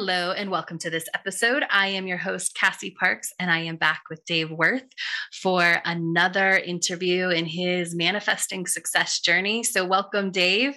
Hello, 0.00 0.30
and 0.30 0.48
welcome 0.48 0.78
to 0.78 0.90
this 0.90 1.08
episode. 1.12 1.64
I 1.72 1.88
am 1.88 2.06
your 2.06 2.18
host, 2.18 2.54
Cassie 2.54 2.94
Parks, 3.00 3.32
and 3.40 3.50
I 3.50 3.58
am 3.62 3.74
back 3.74 4.02
with 4.08 4.24
Dave 4.26 4.48
Wirth 4.48 4.86
for 5.32 5.82
another 5.84 6.56
interview 6.56 7.30
in 7.30 7.46
his 7.46 7.96
manifesting 7.96 8.68
success 8.68 9.18
journey. 9.18 9.64
So, 9.64 9.84
welcome, 9.84 10.30
Dave. 10.30 10.76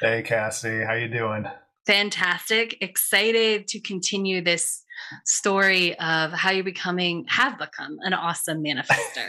Hey, 0.00 0.22
Cassie. 0.22 0.84
How 0.84 0.92
you 0.92 1.08
doing? 1.08 1.48
Fantastic. 1.84 2.78
Excited 2.80 3.66
to 3.66 3.80
continue 3.80 4.40
this 4.40 4.84
story 5.24 5.98
of 5.98 6.32
how 6.32 6.50
you're 6.50 6.64
becoming, 6.64 7.24
have 7.28 7.58
become 7.58 7.98
an 8.00 8.14
awesome 8.14 8.62
manifester. 8.62 9.26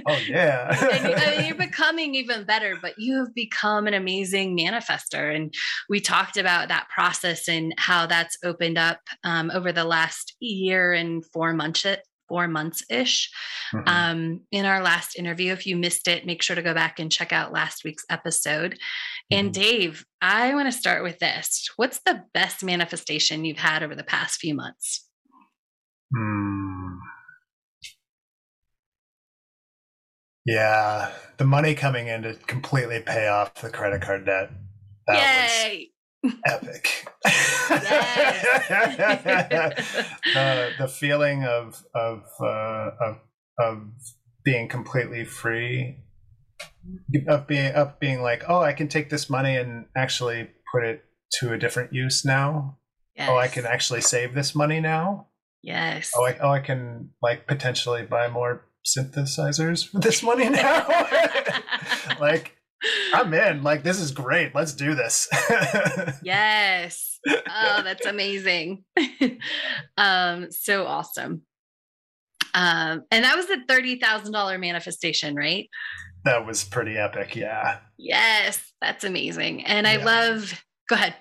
oh, 0.06 0.18
yeah. 0.26 0.88
and, 0.92 1.06
and 1.14 1.46
you're 1.46 1.56
becoming 1.56 2.14
even 2.14 2.44
better, 2.44 2.76
but 2.80 2.94
you 2.98 3.18
have 3.18 3.34
become 3.34 3.86
an 3.86 3.94
amazing 3.94 4.56
manifester. 4.56 5.34
And 5.34 5.54
we 5.88 6.00
talked 6.00 6.36
about 6.36 6.68
that 6.68 6.88
process 6.94 7.48
and 7.48 7.74
how 7.78 8.06
that's 8.06 8.36
opened 8.42 8.78
up 8.78 9.00
um, 9.22 9.50
over 9.52 9.72
the 9.72 9.84
last 9.84 10.34
year 10.40 10.92
and 10.92 11.24
four 11.32 11.52
months 11.52 11.74
four 12.34 12.48
months 12.48 12.82
ish. 12.90 13.30
Mm-hmm. 13.72 13.86
Um, 13.86 14.40
in 14.50 14.64
our 14.64 14.82
last 14.82 15.16
interview, 15.16 15.52
if 15.52 15.68
you 15.68 15.76
missed 15.76 16.08
it, 16.08 16.26
make 16.26 16.42
sure 16.42 16.56
to 16.56 16.62
go 16.62 16.74
back 16.74 16.98
and 16.98 17.12
check 17.12 17.32
out 17.32 17.52
last 17.52 17.84
week's 17.84 18.04
episode. 18.10 18.76
And 19.30 19.52
mm-hmm. 19.52 19.62
Dave, 19.62 20.04
I 20.20 20.52
want 20.52 20.66
to 20.66 20.76
start 20.76 21.04
with 21.04 21.20
this. 21.20 21.70
What's 21.76 22.00
the 22.04 22.24
best 22.34 22.64
manifestation 22.64 23.44
you've 23.44 23.58
had 23.58 23.84
over 23.84 23.94
the 23.94 24.02
past 24.02 24.40
few 24.40 24.52
months? 24.52 25.08
Hmm. 26.12 26.96
Yeah, 30.44 31.12
the 31.36 31.44
money 31.44 31.76
coming 31.76 32.08
in 32.08 32.22
to 32.22 32.34
completely 32.48 32.98
pay 32.98 33.28
off 33.28 33.54
the 33.54 33.70
credit 33.70 34.02
card 34.02 34.26
debt. 34.26 34.50
That 35.06 35.68
Yay! 35.68 35.93
Epic. 36.46 37.06
uh, 37.24 37.30
the 40.78 40.88
feeling 40.88 41.44
of 41.44 41.84
of, 41.94 42.22
uh, 42.40 42.90
of 43.00 43.18
of 43.58 43.82
being 44.44 44.68
completely 44.68 45.24
free 45.24 46.04
of 47.28 47.46
being 47.46 47.72
of 47.72 47.98
being 47.98 48.22
like, 48.22 48.44
oh, 48.48 48.60
I 48.60 48.72
can 48.72 48.88
take 48.88 49.10
this 49.10 49.30
money 49.30 49.56
and 49.56 49.86
actually 49.96 50.48
put 50.72 50.84
it 50.84 51.04
to 51.40 51.52
a 51.52 51.58
different 51.58 51.92
use 51.92 52.24
now. 52.24 52.78
Yes. 53.16 53.28
Oh, 53.30 53.36
I 53.36 53.48
can 53.48 53.64
actually 53.64 54.00
save 54.00 54.34
this 54.34 54.54
money 54.54 54.80
now. 54.80 55.28
Yes. 55.62 56.12
Oh, 56.16 56.24
I, 56.24 56.36
oh, 56.38 56.50
I 56.50 56.60
can 56.60 57.10
like 57.22 57.46
potentially 57.46 58.02
buy 58.02 58.28
more 58.28 58.66
synthesizers 58.84 59.92
with 59.92 60.02
this 60.02 60.22
money 60.22 60.48
now. 60.48 60.86
like, 62.20 62.56
I'm 63.12 63.32
in. 63.34 63.62
Like, 63.62 63.82
this 63.82 64.00
is 64.00 64.10
great. 64.12 64.54
Let's 64.54 64.72
do 64.72 64.94
this. 64.94 65.28
yes. 66.22 67.18
Oh, 67.26 67.80
that's 67.84 68.06
amazing. 68.06 68.84
um, 69.96 70.50
so 70.50 70.86
awesome. 70.86 71.42
Um, 72.54 73.02
and 73.10 73.24
that 73.24 73.36
was 73.36 73.46
thousand 74.00 74.32
dollar 74.32 74.58
manifestation, 74.58 75.34
right? 75.34 75.68
that 76.24 76.46
was 76.46 76.64
pretty 76.64 76.96
epic. 76.96 77.36
Yeah. 77.36 77.78
Yes, 77.98 78.72
that's 78.80 79.04
amazing. 79.04 79.64
And 79.66 79.86
I 79.86 79.96
love. 79.96 80.52
Go 80.88 80.96
ahead. 80.96 81.14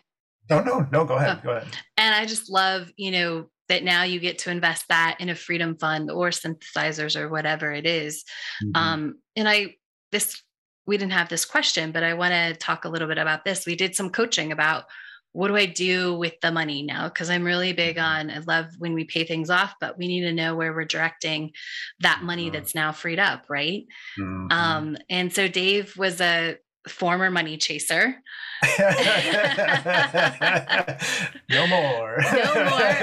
No, 0.49 0.61
no, 0.61 0.87
no. 0.91 1.05
Go 1.05 1.15
ahead. 1.15 1.39
Oh. 1.41 1.43
Go 1.43 1.51
ahead. 1.51 1.67
And 1.97 2.15
I 2.15 2.25
just 2.25 2.49
love, 2.49 2.91
you 2.95 3.11
know, 3.11 3.47
that 3.69 3.83
now 3.83 4.03
you 4.03 4.19
get 4.19 4.39
to 4.39 4.51
invest 4.51 4.85
that 4.89 5.17
in 5.19 5.29
a 5.29 5.35
freedom 5.35 5.77
fund 5.77 6.11
or 6.11 6.29
synthesizers 6.29 7.19
or 7.19 7.29
whatever 7.29 7.71
it 7.71 7.85
is. 7.85 8.23
Mm-hmm. 8.63 8.75
Um, 8.75 9.15
and 9.35 9.47
I 9.47 9.75
this 10.11 10.41
we 10.85 10.97
didn't 10.97 11.13
have 11.13 11.29
this 11.29 11.45
question, 11.45 11.91
but 11.91 12.03
I 12.03 12.13
want 12.13 12.33
to 12.33 12.53
talk 12.55 12.85
a 12.85 12.89
little 12.89 13.07
bit 13.07 13.17
about 13.17 13.45
this. 13.45 13.65
We 13.65 13.75
did 13.75 13.95
some 13.95 14.09
coaching 14.09 14.51
about 14.51 14.85
what 15.33 15.47
do 15.47 15.55
I 15.57 15.65
do 15.65 16.13
with 16.13 16.39
the 16.41 16.51
money 16.51 16.83
now? 16.83 17.09
Because 17.09 17.29
I'm 17.29 17.43
really 17.43 17.73
big 17.73 17.97
mm-hmm. 17.97 18.29
on, 18.29 18.31
I 18.31 18.39
love 18.39 18.67
when 18.77 18.93
we 18.93 19.03
pay 19.03 19.23
things 19.23 19.49
off, 19.49 19.73
but 19.81 19.97
we 19.97 20.07
need 20.07 20.21
to 20.21 20.31
know 20.31 20.55
where 20.55 20.73
we're 20.73 20.85
directing 20.85 21.51
that 22.01 22.21
money 22.21 22.45
mm-hmm. 22.45 22.53
that's 22.53 22.75
now 22.75 22.91
freed 22.91 23.19
up, 23.19 23.45
right? 23.49 23.85
Mm-hmm. 24.19 24.51
Um, 24.51 24.97
and 25.09 25.33
so 25.33 25.47
Dave 25.47 25.97
was 25.97 26.21
a 26.21 26.57
former 26.87 27.31
money 27.31 27.57
chaser. 27.57 28.15
no 31.49 31.67
more. 31.67 32.17
no 32.33 32.53
more. 32.53 32.93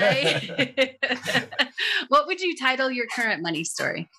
I, 0.00 0.96
what 2.08 2.26
would 2.26 2.40
you 2.40 2.56
title 2.56 2.90
your 2.90 3.06
current 3.06 3.42
money 3.42 3.64
story? 3.64 4.10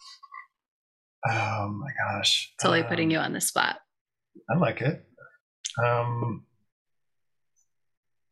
Oh 1.28 1.70
my 1.70 1.90
gosh. 2.06 2.54
Totally 2.62 2.82
um, 2.82 2.88
putting 2.88 3.12
you 3.12 3.18
on 3.18 3.34
the 3.34 3.42
spot. 3.42 3.78
I 4.50 4.58
like 4.58 4.82
it. 4.82 5.06
Um, 5.84 6.46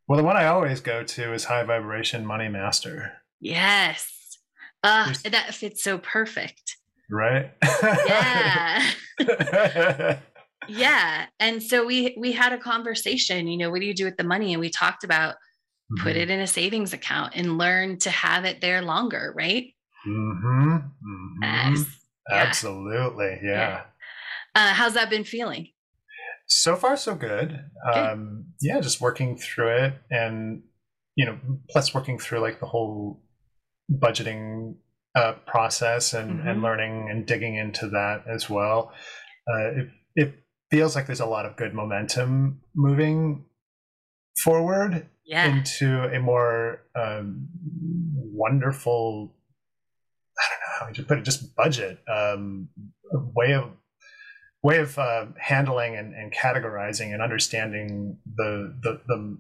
well, 0.08 0.18
the 0.18 0.24
one 0.24 0.38
I 0.38 0.46
always 0.46 0.80
go 0.80 1.04
to 1.04 1.34
is 1.34 1.46
High 1.46 1.64
Vibration 1.64 2.26
Money 2.26 2.48
Master. 2.48 3.12
Yes. 3.40 4.38
Uh, 4.84 5.14
that 5.26 5.54
fits 5.54 5.84
so 5.84 5.98
perfect. 5.98 6.78
Right? 7.10 7.52
Yeah. 7.84 8.84
yeah. 10.68 11.26
And 11.40 11.62
so 11.62 11.86
we 11.86 12.16
we 12.18 12.32
had 12.32 12.54
a 12.54 12.58
conversation, 12.58 13.48
you 13.48 13.58
know, 13.58 13.70
what 13.70 13.82
do 13.82 13.86
you 13.86 13.94
do 13.94 14.06
with 14.06 14.18
the 14.18 14.24
money? 14.24 14.54
And 14.54 14.62
we 14.62 14.70
talked 14.70 15.04
about 15.04 15.36
mm-hmm. 15.92 16.04
put 16.04 16.16
it 16.16 16.30
in 16.30 16.40
a 16.40 16.48
savings 16.48 16.94
account 16.94 17.34
and 17.36 17.58
learn 17.58 17.98
to 18.00 18.10
have 18.10 18.46
it 18.46 18.62
there 18.62 18.82
longer, 18.82 19.34
right? 19.36 19.74
Mm-hmm. 20.08 20.76
mm-hmm. 20.76 21.44
Yes. 21.44 21.86
Absolutely. 22.32 23.40
Yeah. 23.44 23.52
yeah. 23.52 23.82
Uh, 24.56 24.74
how's 24.74 24.94
that 24.94 25.10
been 25.10 25.24
feeling? 25.24 25.70
So 26.48 26.76
far, 26.76 26.96
so 26.96 27.14
good. 27.14 27.60
Um, 27.94 28.46
yeah, 28.62 28.80
just 28.80 29.02
working 29.02 29.38
through 29.38 29.76
it, 29.78 29.94
and 30.10 30.64
you 31.16 31.26
know, 31.26 31.38
plus 31.70 31.94
working 31.94 32.18
through 32.18 32.40
like 32.40 32.60
the 32.60 32.66
whole 32.66 33.22
budgeting 33.92 34.76
uh, 35.16 35.34
process 35.46 36.14
and, 36.14 36.40
mm-hmm. 36.40 36.48
and 36.48 36.62
learning 36.62 37.10
and 37.10 37.26
digging 37.26 37.56
into 37.56 37.90
that 37.90 38.24
as 38.28 38.50
well. 38.50 38.94
Uh, 39.50 39.68
it, 39.68 39.88
it 40.16 40.44
feels 40.70 40.96
like 40.96 41.06
there's 41.06 41.20
a 41.20 41.26
lot 41.26 41.46
of 41.46 41.56
good 41.56 41.74
momentum 41.74 42.62
moving 42.76 43.46
forward 44.44 45.08
yeah. 45.26 45.46
into 45.46 46.04
a 46.04 46.20
more 46.20 46.84
um, 46.96 47.48
wonderful 48.14 49.36
I 50.78 50.86
don't 50.86 50.90
know 50.90 50.96
how 50.96 51.02
to 51.02 51.04
put 51.04 51.18
it, 51.20 51.26
just 51.26 51.56
budget 51.56 52.00
um, 52.08 52.70
way 53.12 53.54
of 53.54 53.72
way 54.64 54.80
of 54.80 54.98
uh, 54.98 55.28
handling 55.40 55.96
and, 55.96 56.14
and, 56.14 56.34
categorizing 56.34 57.14
and 57.14 57.22
understanding 57.22 58.18
the, 58.36 58.76
the 58.82 59.00
the 59.08 59.38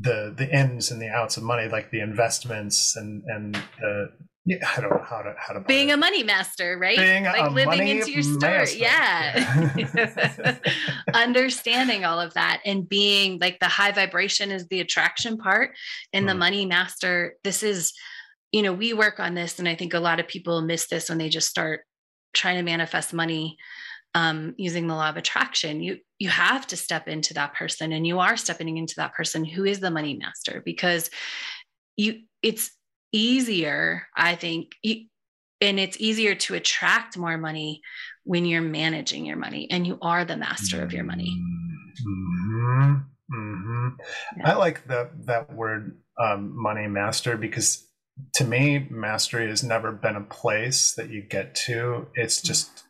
the 0.00 0.34
the 0.36 0.56
ins 0.56 0.90
and 0.90 1.00
the 1.00 1.08
outs 1.08 1.36
of 1.36 1.42
money, 1.42 1.68
like 1.68 1.90
the 1.90 2.00
investments 2.00 2.96
and 2.96 3.22
and 3.26 3.56
uh, 3.56 4.06
yeah, 4.46 4.56
I 4.76 4.80
don't 4.80 4.90
know 4.90 5.04
how 5.04 5.20
to 5.22 5.34
how 5.36 5.52
to 5.52 5.60
being 5.60 5.90
it. 5.90 5.92
a 5.92 5.96
money 5.96 6.22
master, 6.22 6.78
right? 6.78 6.96
Being 6.96 7.24
like 7.24 7.52
living 7.52 7.86
into 7.86 8.10
your 8.10 8.22
story, 8.22 8.66
yeah. 8.76 9.74
yeah. 9.76 10.56
Understanding 11.14 12.04
all 12.04 12.18
of 12.18 12.32
that 12.34 12.60
and 12.64 12.88
being 12.88 13.38
like 13.38 13.58
the 13.60 13.68
high 13.68 13.92
vibration 13.92 14.50
is 14.50 14.66
the 14.68 14.80
attraction 14.80 15.36
part, 15.36 15.72
and 16.12 16.24
mm. 16.24 16.28
the 16.28 16.34
money 16.34 16.64
master. 16.64 17.34
This 17.44 17.62
is, 17.62 17.92
you 18.52 18.62
know, 18.62 18.72
we 18.72 18.92
work 18.92 19.20
on 19.20 19.34
this, 19.34 19.58
and 19.58 19.68
I 19.68 19.74
think 19.74 19.94
a 19.94 20.00
lot 20.00 20.20
of 20.20 20.28
people 20.28 20.60
miss 20.60 20.88
this 20.88 21.08
when 21.08 21.18
they 21.18 21.28
just 21.28 21.48
start 21.48 21.82
trying 22.32 22.56
to 22.56 22.62
manifest 22.62 23.12
money 23.12 23.56
um, 24.14 24.54
using 24.56 24.86
the 24.86 24.94
law 24.94 25.08
of 25.08 25.16
attraction 25.16 25.80
you 25.80 25.98
you 26.18 26.28
have 26.28 26.66
to 26.66 26.76
step 26.76 27.06
into 27.06 27.34
that 27.34 27.54
person 27.54 27.92
and 27.92 28.06
you 28.06 28.18
are 28.18 28.36
stepping 28.36 28.76
into 28.76 28.94
that 28.96 29.14
person 29.14 29.44
who 29.44 29.64
is 29.64 29.80
the 29.80 29.90
money 29.90 30.16
master 30.16 30.62
because 30.64 31.10
you 31.96 32.22
it's 32.42 32.70
easier 33.12 34.06
i 34.16 34.34
think 34.34 34.72
and 35.60 35.78
it's 35.78 36.00
easier 36.00 36.34
to 36.34 36.54
attract 36.54 37.16
more 37.16 37.38
money 37.38 37.82
when 38.24 38.44
you're 38.44 38.62
managing 38.62 39.26
your 39.26 39.36
money 39.36 39.68
and 39.70 39.86
you 39.86 39.98
are 40.02 40.24
the 40.24 40.36
master 40.36 40.82
of 40.82 40.92
your 40.92 41.04
money 41.04 41.32
mm-hmm. 42.06 42.94
Mm-hmm. 43.32 43.88
Yeah. 44.38 44.50
i 44.50 44.56
like 44.56 44.86
that 44.88 45.26
that 45.26 45.54
word 45.54 45.98
um, 46.18 46.52
money 46.60 46.88
master 46.88 47.36
because 47.36 47.86
to 48.34 48.44
me, 48.44 48.86
mastery 48.90 49.48
has 49.48 49.62
never 49.62 49.92
been 49.92 50.16
a 50.16 50.22
place 50.22 50.92
that 50.94 51.10
you 51.10 51.22
get 51.22 51.54
to. 51.66 52.06
It's 52.14 52.38
mm-hmm. 52.38 52.46
just 52.46 52.84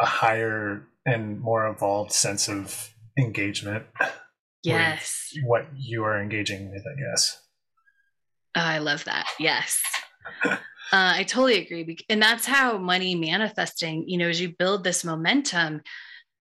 a 0.00 0.06
higher 0.06 0.86
and 1.06 1.40
more 1.40 1.66
evolved 1.66 2.12
sense 2.12 2.48
of 2.48 2.94
engagement. 3.18 3.84
Yes. 4.62 5.28
What 5.44 5.66
you 5.76 6.04
are 6.04 6.20
engaging 6.20 6.70
with, 6.70 6.82
I 6.86 6.98
guess. 6.98 7.40
I 8.54 8.78
love 8.78 9.04
that. 9.04 9.28
Yes. 9.38 9.82
uh, 10.44 10.54
I 10.92 11.24
totally 11.24 11.58
agree. 11.58 11.98
And 12.08 12.22
that's 12.22 12.46
how 12.46 12.78
money 12.78 13.14
manifesting, 13.14 14.08
you 14.08 14.16
know, 14.16 14.28
as 14.28 14.40
you 14.40 14.54
build 14.58 14.82
this 14.82 15.04
momentum, 15.04 15.82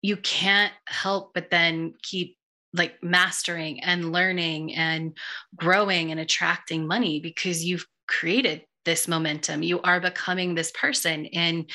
you 0.01 0.18
can't 0.18 0.74
help 0.88 1.33
but 1.33 1.50
then 1.50 1.94
keep 2.01 2.38
like 2.74 2.95
mastering 3.03 3.83
and 3.83 4.12
learning 4.12 4.74
and 4.75 5.18
growing 5.56 6.12
and 6.12 6.19
attracting 6.19 6.88
money 6.88 7.19
because 7.19 7.63
you've 7.63 7.86
created 8.07 8.63
this 8.85 9.07
momentum. 9.07 9.63
You 9.63 9.81
are 9.81 10.00
becoming 10.00 10.55
this 10.55 10.71
person. 10.71 11.27
And 11.33 11.69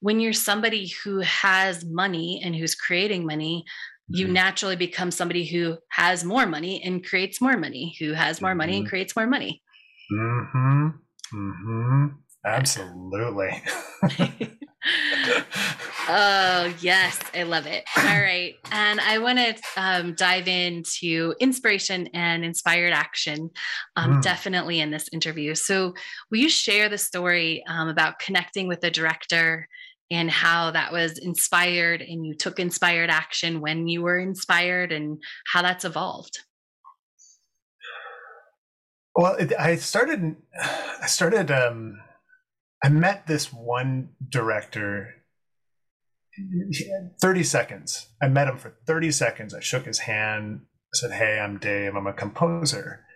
when 0.00 0.20
you're 0.20 0.32
somebody 0.32 0.92
who 1.02 1.20
has 1.20 1.84
money 1.84 2.40
and 2.42 2.54
who's 2.54 2.74
creating 2.74 3.26
money, 3.26 3.64
you 4.08 4.26
mm-hmm. 4.26 4.34
naturally 4.34 4.76
become 4.76 5.10
somebody 5.10 5.44
who 5.44 5.78
has 5.90 6.24
more 6.24 6.46
money 6.46 6.82
and 6.82 7.04
creates 7.04 7.40
more 7.40 7.56
money, 7.56 7.94
who 7.98 8.12
has 8.12 8.40
more 8.40 8.50
mm-hmm. 8.50 8.58
money 8.58 8.76
and 8.76 8.84
mm-hmm. 8.84 8.90
creates 8.90 9.16
more 9.16 9.26
money. 9.26 9.62
Mm-hmm. 10.12 10.88
Mm-hmm. 11.34 12.06
Absolutely. 12.46 13.62
oh, 16.08 16.74
yes. 16.80 17.18
I 17.34 17.44
love 17.44 17.66
it. 17.66 17.84
All 17.96 18.04
right. 18.04 18.54
And 18.70 19.00
I 19.00 19.18
want 19.18 19.38
to 19.38 19.54
um, 19.76 20.14
dive 20.14 20.48
into 20.48 21.34
inspiration 21.40 22.08
and 22.14 22.44
inspired 22.44 22.92
action 22.92 23.50
um, 23.96 24.14
mm. 24.14 24.22
definitely 24.22 24.80
in 24.80 24.90
this 24.90 25.08
interview. 25.12 25.54
So, 25.54 25.94
will 26.30 26.38
you 26.38 26.48
share 26.48 26.88
the 26.88 26.98
story 26.98 27.64
um, 27.68 27.88
about 27.88 28.18
connecting 28.18 28.68
with 28.68 28.80
the 28.80 28.90
director 28.90 29.68
and 30.10 30.30
how 30.30 30.70
that 30.70 30.92
was 30.92 31.18
inspired 31.18 32.02
and 32.02 32.26
you 32.26 32.34
took 32.34 32.58
inspired 32.58 33.10
action 33.10 33.60
when 33.60 33.88
you 33.88 34.02
were 34.02 34.18
inspired 34.18 34.92
and 34.92 35.18
how 35.52 35.62
that's 35.62 35.84
evolved? 35.84 36.38
Well, 39.16 39.34
it, 39.36 39.52
I 39.58 39.76
started, 39.76 40.36
I 40.60 41.06
started, 41.06 41.50
um, 41.50 42.00
I 42.84 42.90
met 42.90 43.26
this 43.26 43.50
one 43.50 44.10
director 44.28 45.14
30 47.22 47.42
seconds. 47.42 48.08
I 48.20 48.28
met 48.28 48.46
him 48.46 48.58
for 48.58 48.76
30 48.86 49.10
seconds. 49.10 49.54
I 49.54 49.60
shook 49.60 49.86
his 49.86 50.00
hand. 50.00 50.60
I 50.62 50.96
said, 50.98 51.12
Hey, 51.12 51.38
I'm 51.38 51.58
Dave. 51.58 51.96
I'm 51.96 52.06
a 52.06 52.12
composer. 52.12 53.06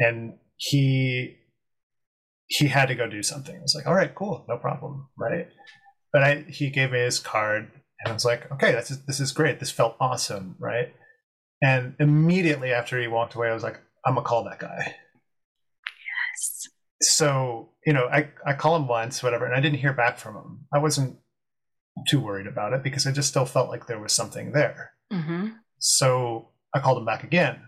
And 0.00 0.38
he 0.56 1.36
he 2.48 2.66
had 2.66 2.86
to 2.86 2.96
go 2.96 3.08
do 3.08 3.22
something. 3.22 3.56
I 3.56 3.62
was 3.62 3.74
like, 3.74 3.86
all 3.86 3.94
right, 3.94 4.14
cool, 4.14 4.44
no 4.48 4.58
problem. 4.58 5.08
Right. 5.16 5.48
But 6.12 6.24
I 6.24 6.44
he 6.48 6.70
gave 6.70 6.90
me 6.90 6.98
his 6.98 7.20
card 7.20 7.70
and 8.00 8.10
I 8.10 8.12
was 8.12 8.24
like, 8.24 8.50
okay, 8.52 8.72
this 8.72 8.90
is 8.90 9.04
this 9.06 9.20
is 9.20 9.30
great. 9.30 9.60
This 9.60 9.70
felt 9.70 9.96
awesome, 10.00 10.56
right? 10.58 10.92
And 11.62 11.94
immediately 12.00 12.72
after 12.72 13.00
he 13.00 13.06
walked 13.06 13.36
away, 13.36 13.50
I 13.50 13.54
was 13.54 13.62
like, 13.62 13.78
I'm 14.04 14.14
gonna 14.14 14.26
call 14.26 14.44
that 14.44 14.58
guy. 14.58 14.96
Yes 16.34 16.66
so 17.02 17.71
you 17.86 17.92
know 17.92 18.06
I, 18.06 18.30
I 18.46 18.54
call 18.54 18.76
him 18.76 18.86
once 18.88 19.22
whatever 19.22 19.44
and 19.44 19.54
i 19.54 19.60
didn't 19.60 19.78
hear 19.78 19.92
back 19.92 20.18
from 20.18 20.36
him. 20.36 20.66
I 20.72 20.78
wasn't 20.78 21.18
too 22.08 22.20
worried 22.20 22.46
about 22.46 22.72
it 22.72 22.82
because 22.82 23.06
i 23.06 23.12
just 23.12 23.28
still 23.28 23.44
felt 23.44 23.68
like 23.68 23.86
there 23.86 24.00
was 24.00 24.12
something 24.12 24.52
there. 24.52 24.92
Mm-hmm. 25.12 25.48
so 25.78 26.48
i 26.74 26.80
called 26.80 26.98
him 26.98 27.04
back 27.04 27.22
again 27.24 27.60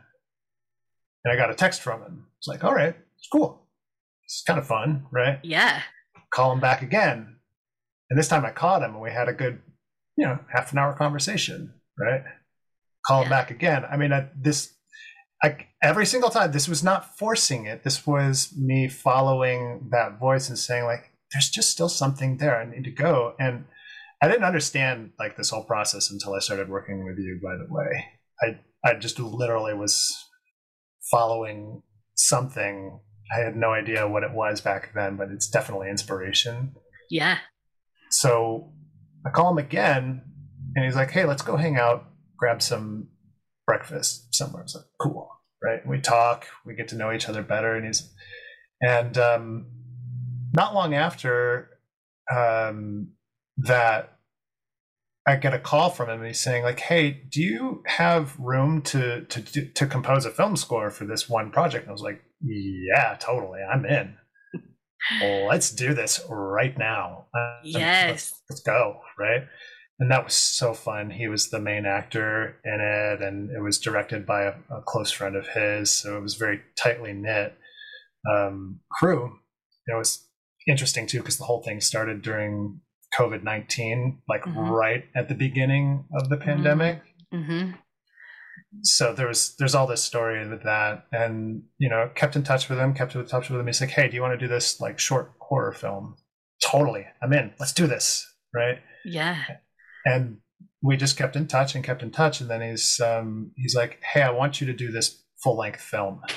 and 1.24 1.32
i 1.32 1.36
got 1.36 1.50
a 1.50 1.54
text 1.54 1.82
from 1.82 2.02
him. 2.02 2.26
It's 2.38 2.48
like 2.48 2.64
all 2.64 2.74
right 2.74 2.96
it's 3.18 3.28
cool. 3.30 3.66
It's 4.24 4.42
kind 4.46 4.58
of 4.58 4.66
fun 4.66 5.06
right? 5.12 5.38
Yeah. 5.42 5.82
Call 6.32 6.52
him 6.52 6.60
back 6.60 6.82
again 6.82 7.36
and 8.10 8.18
this 8.18 8.28
time 8.28 8.44
i 8.44 8.50
caught 8.50 8.82
him 8.82 8.92
and 8.92 9.02
we 9.02 9.10
had 9.10 9.28
a 9.28 9.32
good 9.32 9.60
you 10.16 10.26
know 10.26 10.38
half 10.52 10.72
an 10.72 10.78
hour 10.78 10.94
conversation 10.94 11.74
right? 11.98 12.22
Call 13.06 13.20
yeah. 13.20 13.24
him 13.24 13.30
back 13.30 13.50
again. 13.50 13.84
I 13.90 13.96
mean 13.96 14.12
I, 14.12 14.28
this 14.36 14.74
I, 15.42 15.66
every 15.82 16.06
single 16.06 16.30
time 16.30 16.52
this 16.52 16.68
was 16.68 16.82
not 16.82 17.18
forcing 17.18 17.66
it. 17.66 17.82
This 17.84 18.06
was 18.06 18.52
me 18.56 18.88
following 18.88 19.88
that 19.90 20.18
voice 20.18 20.48
and 20.48 20.58
saying 20.58 20.84
like 20.84 21.12
there's 21.32 21.50
just 21.50 21.70
still 21.70 21.88
something 21.88 22.38
there 22.38 22.56
i 22.56 22.64
need 22.64 22.84
to 22.84 22.90
go. 22.90 23.34
And 23.38 23.64
i 24.22 24.28
didn't 24.28 24.44
understand 24.44 25.10
like 25.18 25.36
this 25.36 25.50
whole 25.50 25.64
process 25.64 26.10
until 26.10 26.34
i 26.34 26.38
started 26.38 26.68
working 26.68 27.04
with 27.04 27.18
you 27.18 27.40
by 27.42 27.56
the 27.56 27.72
way. 27.72 28.04
I 28.42 28.88
i 28.88 28.94
just 28.94 29.18
literally 29.18 29.74
was 29.74 30.14
following 31.10 31.82
something. 32.14 33.00
I 33.34 33.40
had 33.40 33.56
no 33.56 33.70
idea 33.70 34.08
what 34.08 34.22
it 34.22 34.32
was 34.32 34.60
back 34.60 34.92
then 34.94 35.16
but 35.16 35.28
it's 35.28 35.48
definitely 35.48 35.90
inspiration. 35.90 36.74
Yeah. 37.10 37.38
So 38.10 38.72
i 39.26 39.30
call 39.30 39.50
him 39.50 39.58
again 39.58 40.22
and 40.74 40.84
he's 40.84 40.96
like 40.96 41.10
hey 41.10 41.24
let's 41.24 41.42
go 41.42 41.56
hang 41.56 41.76
out 41.76 42.06
grab 42.36 42.62
some 42.62 43.08
breakfast 43.66 44.34
somewhere. 44.34 44.62
I 44.62 44.64
was 44.64 44.74
like, 44.74 44.84
cool, 45.00 45.28
right? 45.62 45.86
We 45.86 46.00
talk, 46.00 46.46
we 46.64 46.74
get 46.74 46.88
to 46.88 46.96
know 46.96 47.12
each 47.12 47.28
other 47.28 47.42
better, 47.42 47.74
and 47.74 47.86
he's 47.86 48.12
and 48.80 49.16
um, 49.18 49.66
not 50.52 50.74
long 50.74 50.94
after 50.94 51.70
um, 52.30 53.12
that, 53.58 54.18
I 55.26 55.36
get 55.36 55.54
a 55.54 55.58
call 55.58 55.90
from 55.90 56.10
him. 56.10 56.18
And 56.18 56.26
he's 56.26 56.40
saying 56.40 56.64
like, 56.64 56.80
"Hey, 56.80 57.10
do 57.10 57.40
you 57.40 57.82
have 57.86 58.38
room 58.38 58.82
to 58.82 59.24
to 59.24 59.66
to 59.66 59.86
compose 59.86 60.26
a 60.26 60.30
film 60.30 60.56
score 60.56 60.90
for 60.90 61.06
this 61.06 61.28
one 61.28 61.50
project?" 61.50 61.84
And 61.84 61.90
I 61.90 61.92
was 61.92 62.02
like, 62.02 62.22
"Yeah, 62.42 63.16
totally. 63.18 63.60
I'm 63.60 63.86
in. 63.86 64.16
let's 65.48 65.70
do 65.70 65.94
this 65.94 66.20
right 66.28 66.76
now. 66.76 67.26
Yes, 67.62 68.10
let's, 68.10 68.42
let's 68.50 68.62
go." 68.62 69.00
Right 69.18 69.44
and 69.98 70.10
that 70.10 70.24
was 70.24 70.34
so 70.34 70.74
fun. 70.74 71.10
He 71.10 71.28
was 71.28 71.50
the 71.50 71.60
main 71.60 71.86
actor 71.86 72.56
in 72.64 72.80
it, 72.80 73.22
and 73.22 73.50
it 73.50 73.62
was 73.62 73.78
directed 73.78 74.26
by 74.26 74.42
a, 74.42 74.54
a 74.70 74.82
close 74.84 75.10
friend 75.10 75.36
of 75.36 75.48
his, 75.48 75.90
so 75.90 76.16
it 76.16 76.22
was 76.22 76.34
very 76.34 76.62
tightly 76.76 77.12
knit 77.12 77.56
um, 78.30 78.80
crew. 78.90 79.38
It 79.86 79.96
was 79.96 80.26
interesting 80.66 81.06
too 81.06 81.18
because 81.18 81.36
the 81.36 81.44
whole 81.44 81.62
thing 81.62 81.80
started 81.80 82.22
during 82.22 82.80
COVID 83.16 83.44
nineteen, 83.44 84.20
like 84.28 84.42
mm-hmm. 84.42 84.68
right 84.68 85.04
at 85.14 85.28
the 85.28 85.34
beginning 85.34 86.04
of 86.14 86.28
the 86.28 86.36
mm-hmm. 86.36 86.44
pandemic. 86.44 87.02
Mm-hmm. 87.32 87.72
So 88.82 89.12
there 89.12 89.28
was 89.28 89.54
there's 89.60 89.76
all 89.76 89.86
this 89.86 90.02
story 90.02 90.48
with 90.48 90.64
that, 90.64 91.06
and 91.12 91.62
you 91.78 91.88
know 91.88 92.10
kept 92.16 92.34
in 92.34 92.42
touch 92.42 92.68
with 92.68 92.80
him, 92.80 92.94
kept 92.94 93.14
in 93.14 93.24
touch 93.26 93.48
with 93.48 93.60
him. 93.60 93.66
He's 93.66 93.80
like, 93.80 93.90
"Hey, 93.90 94.08
do 94.08 94.16
you 94.16 94.22
want 94.22 94.32
to 94.38 94.44
do 94.44 94.52
this 94.52 94.80
like 94.80 94.98
short 94.98 95.32
horror 95.38 95.72
film?" 95.72 96.16
Totally, 96.64 97.06
I'm 97.22 97.32
in. 97.32 97.52
Let's 97.60 97.72
do 97.72 97.86
this, 97.86 98.26
right? 98.52 98.78
Yeah 99.04 99.36
and 100.04 100.38
we 100.84 100.96
just 100.98 101.16
kept 101.16 101.34
in 101.34 101.46
touch 101.46 101.74
and 101.74 101.82
kept 101.82 102.02
in 102.02 102.10
touch. 102.10 102.40
And 102.40 102.50
then 102.50 102.60
he's 102.60 103.00
um, 103.00 103.52
he's 103.56 103.74
like, 103.74 104.00
"Hey, 104.02 104.22
I 104.22 104.30
want 104.30 104.60
you 104.60 104.66
to 104.66 104.72
do 104.72 104.92
this 104.92 105.22
full 105.42 105.56
length 105.56 105.80
film." 105.80 106.20
I 106.28 106.32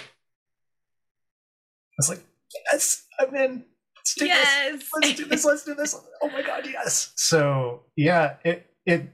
was 1.97 2.09
like, 2.09 2.23
"Yes, 2.71 3.05
I'm 3.19 3.35
in. 3.35 3.65
Let's 3.95 4.15
do 4.15 4.25
yes. 4.25 4.71
this. 4.71 4.89
Let's 4.93 5.13
do 5.17 5.25
this. 5.25 5.45
Let's 5.45 5.63
do 5.65 5.75
this. 5.75 5.95
Oh 6.21 6.29
my 6.29 6.41
god, 6.41 6.65
yes!" 6.65 7.11
So 7.17 7.83
yeah, 7.97 8.35
it 8.45 8.67
it 8.85 9.09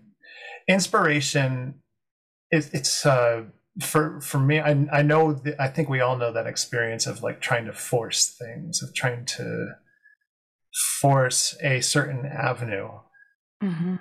inspiration. 0.67 1.81
It, 2.51 2.69
it's 2.71 3.03
uh, 3.03 3.45
for 3.81 4.21
for 4.21 4.37
me. 4.39 4.59
I 4.59 4.85
I 4.91 5.01
know. 5.01 5.33
The, 5.33 5.59
I 5.59 5.67
think 5.67 5.89
we 5.89 5.99
all 5.99 6.15
know 6.15 6.31
that 6.31 6.45
experience 6.45 7.07
of 7.07 7.23
like 7.23 7.41
trying 7.41 7.65
to 7.65 7.73
force 7.73 8.37
things, 8.39 8.83
of 8.83 8.93
trying 8.93 9.25
to 9.25 9.77
force 11.01 11.57
a 11.63 11.81
certain 11.81 12.27
avenue. 12.27 12.89
Mm-hmm 13.63 13.95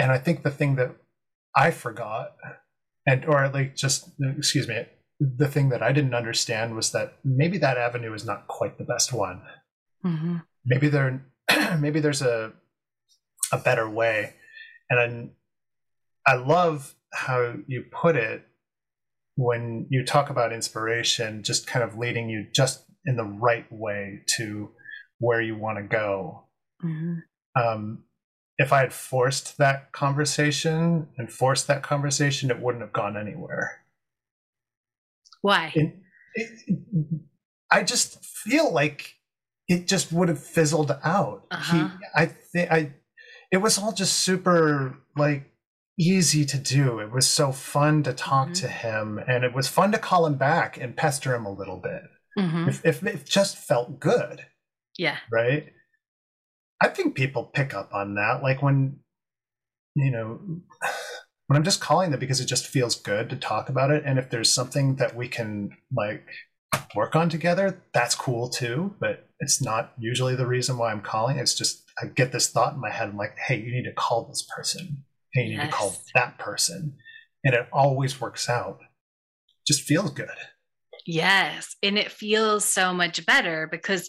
and 0.00 0.10
I 0.10 0.18
think 0.18 0.42
the 0.42 0.50
thing 0.50 0.76
that 0.76 0.96
I 1.54 1.70
forgot, 1.70 2.34
and 3.06 3.24
or 3.26 3.48
like 3.48 3.76
just 3.76 4.08
excuse 4.38 4.66
me, 4.66 4.86
the 5.20 5.46
thing 5.46 5.68
that 5.68 5.82
I 5.82 5.92
didn't 5.92 6.14
understand 6.14 6.74
was 6.74 6.92
that 6.92 7.18
maybe 7.22 7.58
that 7.58 7.76
avenue 7.76 8.14
is 8.14 8.24
not 8.24 8.48
quite 8.48 8.78
the 8.78 8.84
best 8.84 9.12
one. 9.12 9.42
Mm-hmm. 10.04 10.36
Maybe 10.64 10.88
there, 10.88 11.26
maybe 11.78 12.00
there's 12.00 12.22
a 12.22 12.52
a 13.52 13.58
better 13.58 13.88
way, 13.90 14.34
and 14.88 15.32
I, 16.26 16.32
I 16.32 16.36
love 16.36 16.94
how 17.12 17.56
you 17.66 17.84
put 17.90 18.16
it 18.16 18.46
when 19.36 19.86
you 19.90 20.04
talk 20.04 20.30
about 20.30 20.52
inspiration, 20.52 21.42
just 21.42 21.66
kind 21.66 21.82
of 21.82 21.98
leading 21.98 22.30
you 22.30 22.46
just 22.54 22.84
in 23.04 23.16
the 23.16 23.24
right 23.24 23.70
way 23.70 24.20
to 24.36 24.70
where 25.18 25.42
you 25.42 25.56
want 25.56 25.78
to 25.78 25.82
go. 25.82 26.44
Mm-hmm. 26.82 27.16
Um, 27.60 28.04
if 28.60 28.74
I 28.74 28.80
had 28.80 28.92
forced 28.92 29.56
that 29.56 29.90
conversation 29.92 31.08
and 31.16 31.32
forced 31.32 31.66
that 31.68 31.82
conversation, 31.82 32.50
it 32.50 32.60
wouldn't 32.60 32.82
have 32.82 32.92
gone 32.92 33.16
anywhere. 33.16 33.80
Why? 35.40 35.72
It, 35.74 35.96
it, 36.34 37.20
I 37.70 37.82
just 37.82 38.22
feel 38.22 38.70
like 38.70 39.14
it 39.66 39.88
just 39.88 40.12
would 40.12 40.28
have 40.28 40.44
fizzled 40.44 40.94
out. 41.02 41.46
Uh-huh. 41.50 41.88
He, 41.88 42.04
I 42.14 42.26
think 42.26 42.70
I, 42.70 42.92
it 43.50 43.56
was 43.56 43.78
all 43.78 43.92
just 43.92 44.18
super 44.18 44.98
like 45.16 45.50
easy 45.98 46.44
to 46.44 46.58
do. 46.58 46.98
It 46.98 47.10
was 47.10 47.26
so 47.26 47.52
fun 47.52 48.02
to 48.02 48.12
talk 48.12 48.48
mm-hmm. 48.48 48.66
to 48.66 48.68
him, 48.68 49.18
and 49.26 49.42
it 49.42 49.54
was 49.54 49.68
fun 49.68 49.90
to 49.92 49.98
call 49.98 50.26
him 50.26 50.36
back 50.36 50.76
and 50.76 50.94
pester 50.94 51.34
him 51.34 51.46
a 51.46 51.52
little 51.52 51.78
bit. 51.78 52.02
Mm-hmm. 52.38 52.68
If, 52.68 52.84
if 52.84 53.02
it 53.02 53.24
just 53.24 53.56
felt 53.56 54.00
good. 54.00 54.44
Yeah. 54.98 55.16
Right. 55.32 55.72
I 56.80 56.88
think 56.88 57.14
people 57.14 57.44
pick 57.44 57.74
up 57.74 57.92
on 57.92 58.14
that. 58.14 58.42
Like 58.42 58.62
when, 58.62 59.00
you 59.94 60.10
know, 60.10 60.40
when 61.46 61.56
I'm 61.56 61.64
just 61.64 61.80
calling 61.80 62.10
them 62.10 62.20
because 62.20 62.40
it 62.40 62.46
just 62.46 62.66
feels 62.66 62.94
good 62.94 63.28
to 63.30 63.36
talk 63.36 63.68
about 63.68 63.90
it. 63.90 64.04
And 64.06 64.18
if 64.18 64.30
there's 64.30 64.52
something 64.52 64.96
that 64.96 65.16
we 65.16 65.28
can 65.28 65.76
like 65.94 66.26
work 66.94 67.16
on 67.16 67.28
together, 67.28 67.82
that's 67.92 68.14
cool 68.14 68.48
too. 68.48 68.94
But 69.00 69.28
it's 69.40 69.60
not 69.60 69.92
usually 69.98 70.36
the 70.36 70.46
reason 70.46 70.78
why 70.78 70.92
I'm 70.92 71.02
calling. 71.02 71.38
It's 71.38 71.54
just 71.54 71.84
I 72.02 72.06
get 72.06 72.32
this 72.32 72.48
thought 72.48 72.74
in 72.74 72.80
my 72.80 72.90
head. 72.90 73.08
I'm 73.08 73.16
like, 73.16 73.36
hey, 73.36 73.60
you 73.60 73.72
need 73.72 73.84
to 73.84 73.92
call 73.92 74.26
this 74.26 74.46
person. 74.56 75.04
Hey, 75.32 75.42
you 75.42 75.56
yes. 75.56 75.64
need 75.64 75.70
to 75.70 75.76
call 75.76 75.96
that 76.14 76.38
person. 76.38 76.96
And 77.44 77.54
it 77.54 77.68
always 77.72 78.20
works 78.20 78.48
out. 78.48 78.80
Just 79.66 79.82
feels 79.82 80.10
good. 80.10 80.28
Yes. 81.06 81.76
And 81.82 81.98
it 81.98 82.10
feels 82.10 82.64
so 82.64 82.92
much 82.92 83.24
better 83.26 83.68
because 83.70 84.08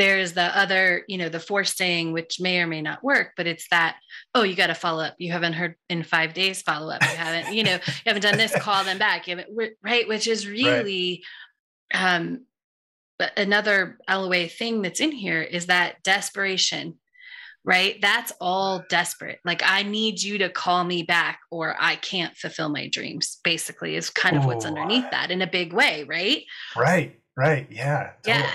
there's 0.00 0.32
the 0.32 0.58
other, 0.58 1.04
you 1.08 1.18
know, 1.18 1.28
the 1.28 1.38
forcing, 1.38 2.12
which 2.12 2.40
may 2.40 2.58
or 2.58 2.66
may 2.66 2.80
not 2.80 3.04
work, 3.04 3.32
but 3.36 3.46
it's 3.46 3.68
that, 3.68 3.96
oh, 4.34 4.42
you 4.42 4.56
got 4.56 4.68
to 4.68 4.74
follow 4.74 5.04
up. 5.04 5.14
You 5.18 5.30
haven't 5.30 5.52
heard 5.52 5.74
in 5.90 6.04
five 6.04 6.32
days, 6.32 6.62
follow 6.62 6.90
up. 6.90 7.02
You 7.02 7.08
haven't, 7.08 7.54
you 7.54 7.64
know, 7.64 7.74
you 7.74 8.02
haven't 8.06 8.22
done 8.22 8.38
this, 8.38 8.56
call 8.56 8.82
them 8.82 8.96
back. 8.96 9.28
You 9.28 9.36
haven't, 9.36 9.74
right. 9.82 10.08
Which 10.08 10.26
is 10.26 10.48
really, 10.48 11.22
right. 11.92 12.16
um, 12.16 12.46
another 13.36 13.98
LOA 14.08 14.48
thing 14.48 14.80
that's 14.80 15.00
in 15.00 15.12
here 15.12 15.42
is 15.42 15.66
that 15.66 16.02
desperation 16.02 16.98
right? 17.62 17.98
That's 18.00 18.32
all 18.40 18.82
desperate. 18.88 19.38
Like, 19.44 19.62
I 19.62 19.82
need 19.82 20.22
you 20.22 20.38
to 20.38 20.48
call 20.48 20.82
me 20.82 21.02
back 21.02 21.40
or 21.50 21.76
I 21.78 21.96
can't 21.96 22.34
fulfill 22.34 22.70
my 22.70 22.88
dreams, 22.88 23.38
basically, 23.44 23.96
is 23.96 24.08
kind 24.08 24.34
of 24.34 24.44
Ooh. 24.44 24.46
what's 24.46 24.64
underneath 24.64 25.10
that 25.10 25.30
in 25.30 25.42
a 25.42 25.46
big 25.46 25.74
way, 25.74 26.04
right? 26.04 26.44
Right, 26.74 27.20
right. 27.36 27.66
Yeah. 27.70 28.12
Totally. 28.22 28.44
Yeah. 28.44 28.50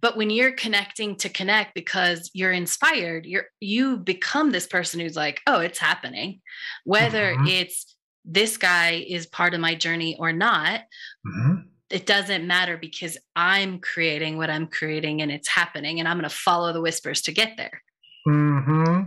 But 0.00 0.16
when 0.16 0.30
you're 0.30 0.52
connecting 0.52 1.16
to 1.16 1.28
connect 1.28 1.74
because 1.74 2.30
you're 2.32 2.52
inspired, 2.52 3.26
you're 3.26 3.46
you 3.60 3.96
become 3.96 4.50
this 4.50 4.66
person 4.66 5.00
who's 5.00 5.16
like, 5.16 5.40
oh, 5.46 5.60
it's 5.60 5.78
happening. 5.78 6.40
Whether 6.84 7.34
mm-hmm. 7.34 7.46
it's 7.46 7.96
this 8.24 8.56
guy 8.56 9.04
is 9.06 9.26
part 9.26 9.54
of 9.54 9.60
my 9.60 9.74
journey 9.74 10.16
or 10.18 10.32
not, 10.32 10.80
mm-hmm. 11.26 11.62
it 11.90 12.06
doesn't 12.06 12.46
matter 12.46 12.76
because 12.76 13.18
I'm 13.36 13.78
creating 13.78 14.36
what 14.36 14.50
I'm 14.50 14.66
creating 14.66 15.22
and 15.22 15.30
it's 15.30 15.48
happening 15.48 15.98
and 15.98 16.08
I'm 16.08 16.18
going 16.18 16.28
to 16.28 16.34
follow 16.34 16.72
the 16.72 16.80
whispers 16.80 17.22
to 17.22 17.32
get 17.32 17.56
there. 17.56 17.82
Mm-hmm. 18.26 19.02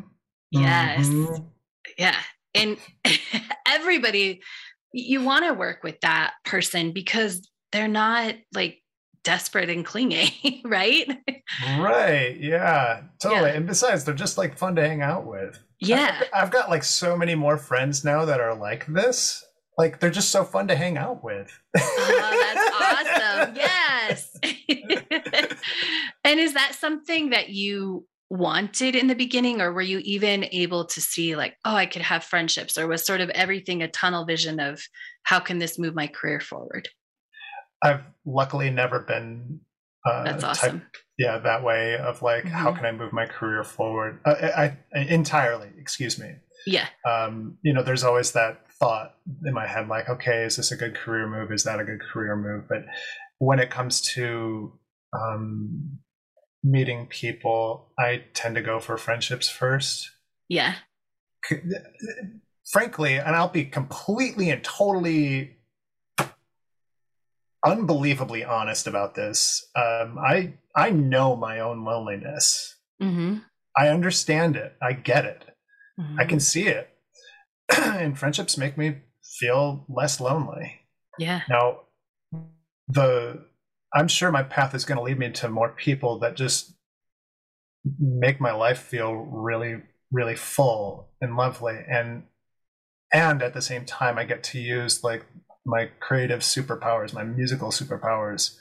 Yes. 0.51 1.07
Mm-hmm. 1.07 1.43
Yeah. 1.97 2.19
And 2.53 2.77
everybody, 3.67 4.41
you 4.91 5.23
want 5.23 5.45
to 5.45 5.53
work 5.53 5.83
with 5.83 5.99
that 6.01 6.33
person 6.45 6.91
because 6.91 7.47
they're 7.71 7.87
not 7.87 8.35
like 8.53 8.82
desperate 9.23 9.69
and 9.69 9.85
clingy, 9.85 10.61
right? 10.65 11.09
Right. 11.77 12.37
Yeah. 12.39 13.03
Totally. 13.21 13.49
Yeah. 13.49 13.57
And 13.57 13.67
besides, 13.67 14.03
they're 14.03 14.13
just 14.13 14.37
like 14.37 14.57
fun 14.57 14.75
to 14.75 14.87
hang 14.87 15.01
out 15.01 15.25
with. 15.25 15.59
Yeah. 15.79 16.21
I've, 16.33 16.43
I've, 16.43 16.51
got 16.51 16.69
like 16.69 16.83
so 16.83 17.17
many 17.17 17.35
more 17.35 17.57
friends 17.57 18.03
now 18.03 18.25
that 18.25 18.39
are 18.39 18.55
like 18.55 18.85
this. 18.87 19.43
Like 19.77 19.99
they're 19.99 20.09
just 20.09 20.29
so 20.29 20.43
fun 20.43 20.67
to 20.67 20.75
hang 20.75 20.97
out 20.97 21.23
with. 21.23 21.51
oh, 21.77 22.53
that's 22.55 23.45
awesome. 23.45 23.55
Yes. 23.55 24.37
and 26.23 26.39
is 26.39 26.53
that 26.53 26.75
something 26.75 27.31
that 27.31 27.49
you 27.49 28.05
wanted 28.29 28.95
in 28.95 29.07
the 29.07 29.15
beginning 29.15 29.61
or 29.61 29.71
were 29.71 29.81
you 29.81 29.99
even 29.99 30.45
able 30.51 30.85
to 30.85 30.99
see 30.99 31.35
like 31.35 31.55
oh 31.65 31.75
i 31.75 31.85
could 31.85 32.01
have 32.01 32.23
friendships 32.23 32.79
or 32.79 32.87
was 32.87 33.05
sort 33.05 33.21
of 33.21 33.29
everything 33.31 33.83
a 33.83 33.87
tunnel 33.87 34.25
vision 34.25 34.59
of 34.59 34.81
how 35.21 35.39
can 35.39 35.59
this 35.59 35.77
move 35.77 35.93
my 35.93 36.07
career 36.07 36.39
forward 36.39 36.89
i've 37.83 38.01
luckily 38.25 38.69
never 38.69 38.99
been 38.99 39.59
uh, 40.05 40.23
that's 40.23 40.43
awesome 40.43 40.81
type, 40.81 40.89
yeah 41.17 41.37
that 41.37 41.63
way 41.63 41.97
of 41.97 42.21
like 42.21 42.43
mm-hmm. 42.43 42.55
how 42.55 42.71
can 42.71 42.85
i 42.85 42.91
move 42.91 43.13
my 43.13 43.25
career 43.25 43.63
forward 43.63 44.19
uh, 44.25 44.35
I, 44.55 44.77
I, 44.93 44.99
entirely 44.99 45.69
excuse 45.77 46.19
me 46.19 46.35
yeah 46.65 46.87
um 47.07 47.57
you 47.61 47.73
know 47.73 47.83
there's 47.83 48.03
always 48.03 48.31
that 48.31 48.71
thought 48.71 49.15
in 49.45 49.53
my 49.53 49.67
head 49.67 49.87
like 49.87 50.09
okay 50.09 50.43
is 50.43 50.57
this 50.57 50.71
a 50.71 50.75
good 50.75 50.95
career 50.95 51.27
move 51.27 51.51
is 51.51 51.63
that 51.63 51.79
a 51.79 51.83
good 51.83 52.01
career 52.01 52.35
move 52.35 52.65
but 52.67 52.85
when 53.37 53.59
it 53.59 53.69
comes 53.69 54.01
to 54.01 54.73
um 55.13 55.99
meeting 56.63 57.07
people, 57.07 57.91
I 57.99 58.23
tend 58.33 58.55
to 58.55 58.61
go 58.61 58.79
for 58.79 58.97
friendships 58.97 59.49
first. 59.49 60.09
Yeah. 60.47 60.75
Frankly, 62.71 63.15
and 63.15 63.35
I'll 63.35 63.49
be 63.49 63.65
completely 63.65 64.49
and 64.49 64.63
totally 64.63 65.57
unbelievably 67.65 68.43
honest 68.43 68.87
about 68.87 69.15
this. 69.15 69.69
Um, 69.75 70.17
I 70.19 70.53
I 70.75 70.89
know 70.89 71.35
my 71.35 71.59
own 71.59 71.83
loneliness. 71.83 72.75
Mm-hmm. 73.01 73.37
I 73.75 73.89
understand 73.89 74.55
it. 74.55 74.75
I 74.81 74.93
get 74.93 75.25
it. 75.25 75.45
Mm-hmm. 75.99 76.19
I 76.19 76.25
can 76.25 76.39
see 76.39 76.67
it. 76.67 76.89
and 77.77 78.17
friendships 78.17 78.57
make 78.57 78.77
me 78.77 78.97
feel 79.39 79.85
less 79.87 80.19
lonely. 80.19 80.81
Yeah. 81.17 81.41
Now, 81.49 81.81
the 82.87 83.45
I'm 83.93 84.07
sure 84.07 84.31
my 84.31 84.43
path 84.43 84.73
is 84.73 84.85
going 84.85 84.97
to 84.97 85.03
lead 85.03 85.19
me 85.19 85.29
to 85.31 85.49
more 85.49 85.69
people 85.69 86.19
that 86.19 86.35
just 86.35 86.73
make 87.99 88.41
my 88.41 88.51
life 88.51 88.79
feel 88.79 89.13
really, 89.13 89.81
really 90.11 90.35
full 90.35 91.11
and 91.21 91.37
lovely. 91.37 91.79
And 91.87 92.23
and 93.13 93.43
at 93.43 93.53
the 93.53 93.61
same 93.61 93.85
time, 93.85 94.17
I 94.17 94.25
get 94.25 94.43
to 94.45 94.59
use 94.59 95.03
like 95.03 95.25
my 95.65 95.89
creative 95.99 96.41
superpowers, 96.41 97.13
my 97.13 97.23
musical 97.23 97.69
superpowers 97.69 98.55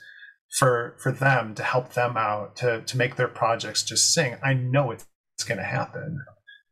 for 0.57 0.95
for 0.99 1.11
them 1.11 1.55
to 1.55 1.63
help 1.63 1.93
them 1.93 2.15
out 2.15 2.55
to 2.57 2.81
to 2.81 2.97
make 2.97 3.15
their 3.15 3.27
projects 3.27 3.83
just 3.83 4.13
sing. 4.13 4.37
I 4.43 4.53
know 4.53 4.91
it's, 4.91 5.05
it's 5.35 5.43
going 5.43 5.57
to 5.57 5.63
happen. 5.63 6.23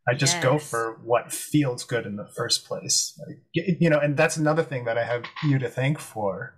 I 0.08 0.14
just 0.14 0.36
yes. 0.36 0.44
go 0.44 0.58
for 0.58 1.00
what 1.04 1.32
feels 1.32 1.84
good 1.84 2.06
in 2.06 2.16
the 2.16 2.28
first 2.36 2.66
place. 2.66 3.20
Like, 3.28 3.38
you 3.54 3.90
know, 3.90 4.00
and 4.00 4.18
that's 4.18 4.36
another 4.36 4.64
thing 4.64 4.86
that 4.86 4.98
I 4.98 5.04
have 5.04 5.26
you 5.44 5.60
to 5.60 5.70
thank 5.70 6.00
for. 6.00 6.56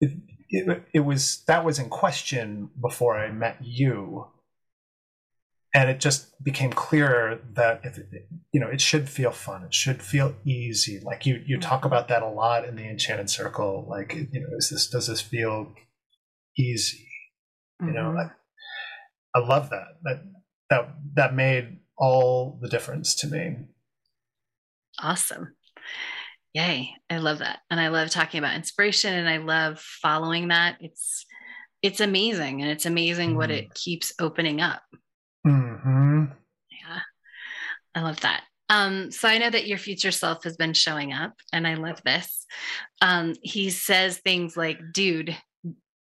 It, 0.00 0.18
it, 0.50 0.82
it 0.92 1.00
was 1.00 1.42
that 1.46 1.64
was 1.64 1.78
in 1.78 1.88
question 1.88 2.70
before 2.80 3.18
I 3.18 3.30
met 3.32 3.58
you, 3.62 4.26
and 5.72 5.88
it 5.88 6.00
just 6.00 6.42
became 6.42 6.72
clearer 6.72 7.38
that 7.52 7.80
if 7.84 7.98
it, 7.98 8.28
you 8.52 8.60
know 8.60 8.68
it 8.68 8.80
should 8.80 9.08
feel 9.08 9.30
fun, 9.30 9.62
it 9.62 9.74
should 9.74 10.02
feel 10.02 10.34
easy. 10.44 11.00
Like 11.00 11.26
you 11.26 11.42
you 11.46 11.58
talk 11.58 11.84
about 11.84 12.08
that 12.08 12.22
a 12.22 12.28
lot 12.28 12.64
in 12.64 12.76
the 12.76 12.88
Enchanted 12.88 13.30
Circle. 13.30 13.86
Like 13.88 14.14
you 14.14 14.40
know, 14.40 14.56
is 14.56 14.70
this 14.70 14.88
does 14.88 15.06
this 15.06 15.20
feel 15.20 15.72
easy? 16.58 17.06
Mm-hmm. 17.80 17.88
You 17.88 17.94
know, 17.94 18.10
mm-hmm. 18.10 18.28
I, 19.34 19.38
love 19.38 19.70
that. 19.70 19.86
That 20.02 20.24
that 20.70 20.94
that 21.14 21.34
made 21.34 21.78
all 21.96 22.58
the 22.60 22.68
difference 22.68 23.14
to 23.16 23.28
me. 23.28 23.56
Awesome. 24.98 25.54
Yay. 26.52 26.90
I 27.08 27.18
love 27.18 27.38
that. 27.38 27.60
And 27.70 27.78
I 27.78 27.88
love 27.88 28.10
talking 28.10 28.38
about 28.38 28.56
inspiration 28.56 29.14
and 29.14 29.28
I 29.28 29.36
love 29.36 29.78
following 29.78 30.48
that. 30.48 30.78
It's 30.80 31.24
it's 31.82 32.00
amazing 32.00 32.60
and 32.60 32.70
it's 32.70 32.86
amazing 32.86 33.34
mm. 33.34 33.36
what 33.36 33.50
it 33.50 33.72
keeps 33.74 34.12
opening 34.18 34.60
up. 34.60 34.82
Mm-hmm. 35.46 36.24
Yeah. 36.70 37.00
I 37.94 38.02
love 38.02 38.20
that. 38.20 38.44
Um, 38.68 39.10
so 39.10 39.28
I 39.28 39.38
know 39.38 39.50
that 39.50 39.66
your 39.66 39.78
future 39.78 40.12
self 40.12 40.44
has 40.44 40.56
been 40.56 40.74
showing 40.74 41.12
up 41.12 41.34
and 41.52 41.66
I 41.66 41.74
love 41.74 42.00
this. 42.04 42.46
Um, 43.00 43.34
he 43.42 43.70
says 43.70 44.18
things 44.18 44.56
like, 44.56 44.78
dude, 44.92 45.36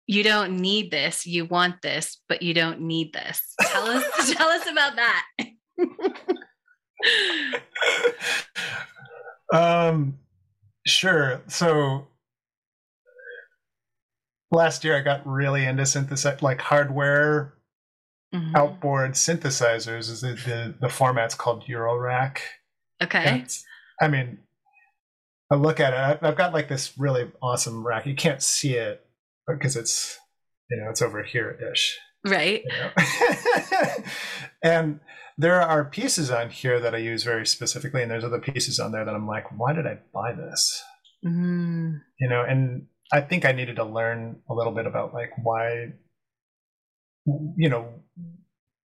you 0.07 0.23
don't 0.23 0.57
need 0.57 0.91
this, 0.91 1.27
you 1.27 1.45
want 1.45 1.83
this, 1.83 2.21
but 2.29 2.43
you 2.43 2.55
don't 2.55 2.81
need 2.81 3.13
this. 3.13 3.55
Tell 3.61 3.87
us 3.87 4.05
tell 4.35 4.49
us 4.49 4.67
about 4.67 4.97
that. 4.97 5.25
um 9.53 10.19
Sure. 10.87 11.43
So 11.49 12.07
last 14.51 14.85
year 14.85 14.97
I 14.97 15.01
got 15.01 15.27
really 15.27 15.65
into 15.65 15.87
synthesize 15.87 16.43
like 16.43 16.61
hardware 16.61 17.54
mm-hmm. 18.35 18.57
outboard 18.57 19.13
synthesizers. 19.13 20.11
Is 20.11 20.21
the, 20.21 20.33
the 20.33 20.75
the 20.81 20.89
format's 20.89 21.35
called 21.35 21.65
Eurorack. 21.67 22.39
Okay. 23.03 23.45
I 24.01 24.09
mean, 24.09 24.39
I 25.51 25.57
look 25.57 25.81
at 25.81 25.93
it. 25.93 26.19
I've 26.23 26.37
got 26.37 26.53
like 26.53 26.69
this 26.69 26.99
really 26.99 27.31
awesome 27.43 27.87
rack. 27.87 28.07
You 28.07 28.15
can't 28.15 28.43
see 28.43 28.75
it 28.75 29.07
because 29.47 29.77
it's 29.77 30.19
you 30.71 30.79
know 30.79 30.91
it's 30.91 31.03
over 31.03 31.23
here 31.23 31.59
ish. 31.73 31.99
Right. 32.27 32.65
You 32.65 32.73
know? 32.73 33.95
and 34.63 35.01
there 35.37 35.61
are 35.61 35.85
pieces 35.85 36.31
on 36.31 36.49
here 36.51 36.81
that 36.81 36.95
I 36.95 36.99
use 36.99 37.23
very 37.23 37.47
specifically, 37.47 38.03
and 38.03 38.11
there's 38.11 38.25
other 38.25 38.41
pieces 38.41 38.79
on 38.79 38.93
there 38.93 39.05
that 39.05 39.15
I'm 39.15 39.27
like, 39.27 39.47
why 39.59 39.73
did 39.73 39.87
I 39.87 39.99
buy 40.13 40.33
this? 40.33 40.83
Mm. 41.25 42.01
You 42.21 42.29
know, 42.29 42.43
and 42.43 42.87
I 43.13 43.21
think 43.21 43.45
I 43.45 43.53
needed 43.53 43.77
to 43.77 43.85
learn 43.85 44.41
a 44.49 44.55
little 44.55 44.73
bit 44.73 44.87
about 44.87 45.13
like 45.13 45.31
why, 45.43 45.93
you 47.27 47.69
know, 47.69 47.89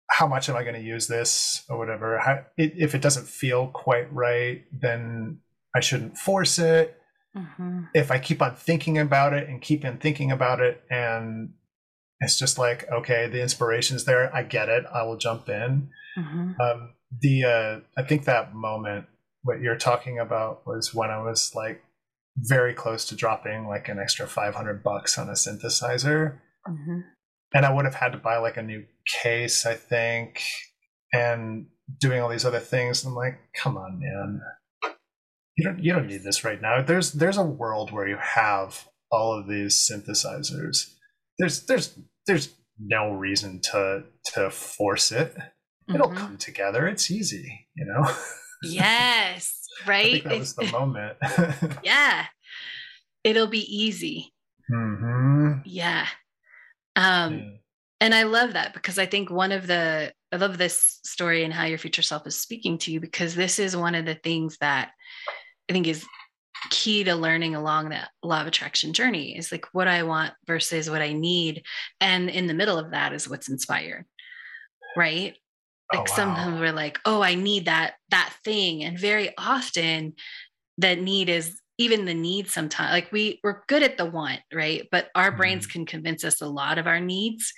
how 0.08 0.26
much 0.26 0.48
am 0.48 0.56
I 0.56 0.62
going 0.62 0.74
to 0.74 0.80
use 0.80 1.06
this 1.06 1.64
or 1.68 1.78
whatever. 1.78 2.18
How, 2.18 2.44
it, 2.56 2.74
if 2.76 2.94
it 2.94 3.02
doesn't 3.02 3.28
feel 3.28 3.68
quite 3.68 4.12
right, 4.12 4.64
then 4.72 5.40
I 5.74 5.80
shouldn't 5.80 6.16
force 6.16 6.58
it. 6.58 6.98
Mm-hmm. 7.36 7.84
If 7.94 8.10
I 8.10 8.18
keep 8.18 8.40
on 8.40 8.54
thinking 8.54 8.98
about 8.98 9.34
it 9.34 9.48
and 9.48 9.60
keep 9.60 9.84
on 9.84 9.98
thinking 9.98 10.30
about 10.30 10.60
it, 10.60 10.82
and 10.90 11.52
it's 12.20 12.38
just 12.38 12.58
like, 12.58 12.90
okay, 12.90 13.28
the 13.28 13.42
inspiration's 13.42 14.04
there. 14.04 14.34
I 14.34 14.42
get 14.42 14.68
it. 14.68 14.84
I 14.92 15.02
will 15.02 15.18
jump 15.18 15.48
in. 15.48 15.90
Mm-hmm. 16.18 16.60
Um, 16.60 16.94
the 17.20 17.44
uh, 17.44 18.00
I 18.00 18.02
think 18.06 18.24
that 18.24 18.54
moment 18.54 19.06
what 19.42 19.60
you're 19.60 19.76
talking 19.76 20.18
about 20.18 20.66
was 20.66 20.94
when 20.94 21.10
I 21.10 21.22
was 21.22 21.52
like 21.54 21.82
very 22.36 22.74
close 22.74 23.04
to 23.06 23.14
dropping 23.14 23.66
like 23.66 23.88
an 23.88 23.98
extra 23.98 24.26
500 24.26 24.82
bucks 24.82 25.18
on 25.18 25.28
a 25.28 25.32
synthesizer. 25.32 26.38
Mm-hmm. 26.68 27.00
And 27.56 27.64
I 27.64 27.72
would 27.72 27.86
have 27.86 27.94
had 27.94 28.12
to 28.12 28.18
buy 28.18 28.36
like 28.36 28.58
a 28.58 28.62
new 28.62 28.84
case, 29.22 29.64
I 29.64 29.72
think, 29.72 30.42
and 31.10 31.68
doing 31.98 32.20
all 32.20 32.28
these 32.28 32.44
other 32.44 32.60
things. 32.60 33.02
I'm 33.02 33.14
like, 33.14 33.38
come 33.56 33.78
on, 33.78 33.98
man. 33.98 34.42
You 35.56 35.64
don't 35.64 35.82
you 35.82 35.94
don't 35.94 36.06
need 36.06 36.22
this 36.22 36.44
right 36.44 36.60
now. 36.60 36.82
There's 36.82 37.12
there's 37.12 37.38
a 37.38 37.42
world 37.42 37.92
where 37.92 38.06
you 38.06 38.18
have 38.20 38.86
all 39.10 39.32
of 39.32 39.48
these 39.48 39.88
synthesizers. 39.90 40.92
There's 41.38 41.64
there's 41.64 41.98
there's 42.26 42.54
no 42.78 43.12
reason 43.12 43.62
to 43.72 44.04
to 44.34 44.50
force 44.50 45.10
it. 45.10 45.34
It'll 45.88 46.08
mm-hmm. 46.08 46.18
come 46.18 46.36
together. 46.36 46.86
It's 46.86 47.10
easy, 47.10 47.68
you 47.74 47.86
know. 47.86 48.06
Yes, 48.64 49.66
right. 49.86 50.22
that 50.24 50.38
was 50.38 50.56
the 50.56 50.70
moment. 50.72 51.16
yeah, 51.82 52.26
it'll 53.24 53.48
be 53.48 53.64
easy. 53.64 54.32
Mm-hmm. 54.68 55.60
Yeah. 55.64 56.06
Um, 56.96 57.34
yeah. 57.34 57.44
and 58.00 58.14
I 58.14 58.24
love 58.24 58.54
that 58.54 58.74
because 58.74 58.98
I 58.98 59.06
think 59.06 59.30
one 59.30 59.52
of 59.52 59.66
the 59.66 60.12
I 60.32 60.36
love 60.36 60.58
this 60.58 60.98
story 61.04 61.44
and 61.44 61.52
how 61.52 61.64
your 61.64 61.78
future 61.78 62.02
self 62.02 62.26
is 62.26 62.38
speaking 62.38 62.78
to 62.78 62.92
you 62.92 63.00
because 63.00 63.34
this 63.34 63.58
is 63.58 63.76
one 63.76 63.94
of 63.94 64.06
the 64.06 64.16
things 64.16 64.56
that 64.58 64.90
I 65.68 65.72
think 65.72 65.86
is 65.86 66.04
key 66.70 67.04
to 67.04 67.14
learning 67.14 67.54
along 67.54 67.90
that 67.90 68.10
law 68.22 68.40
of 68.40 68.46
attraction 68.46 68.92
journey 68.92 69.36
is 69.36 69.52
like 69.52 69.66
what 69.72 69.88
I 69.88 70.02
want 70.02 70.34
versus 70.46 70.90
what 70.90 71.02
I 71.02 71.12
need. 71.12 71.62
And 72.00 72.28
in 72.28 72.46
the 72.46 72.54
middle 72.54 72.78
of 72.78 72.90
that 72.90 73.12
is 73.12 73.28
what's 73.28 73.48
inspired. 73.48 74.04
Right. 74.96 75.36
Like 75.92 76.00
oh, 76.00 76.10
wow. 76.10 76.16
sometimes 76.16 76.60
we're 76.60 76.72
like, 76.72 76.98
oh, 77.04 77.22
I 77.22 77.34
need 77.34 77.66
that, 77.66 77.94
that 78.10 78.34
thing. 78.44 78.82
And 78.82 78.98
very 78.98 79.32
often 79.38 80.14
that 80.78 81.00
need 81.00 81.28
is 81.28 81.60
even 81.78 82.06
the 82.06 82.14
need 82.14 82.48
sometimes 82.48 82.92
like 82.92 83.10
we 83.12 83.38
we're 83.42 83.62
good 83.66 83.82
at 83.82 83.96
the 83.96 84.04
want 84.04 84.40
right 84.52 84.88
but 84.90 85.08
our 85.14 85.28
mm-hmm. 85.28 85.38
brains 85.38 85.66
can 85.66 85.84
convince 85.84 86.24
us 86.24 86.40
a 86.40 86.46
lot 86.46 86.78
of 86.78 86.86
our 86.86 87.00
needs 87.00 87.52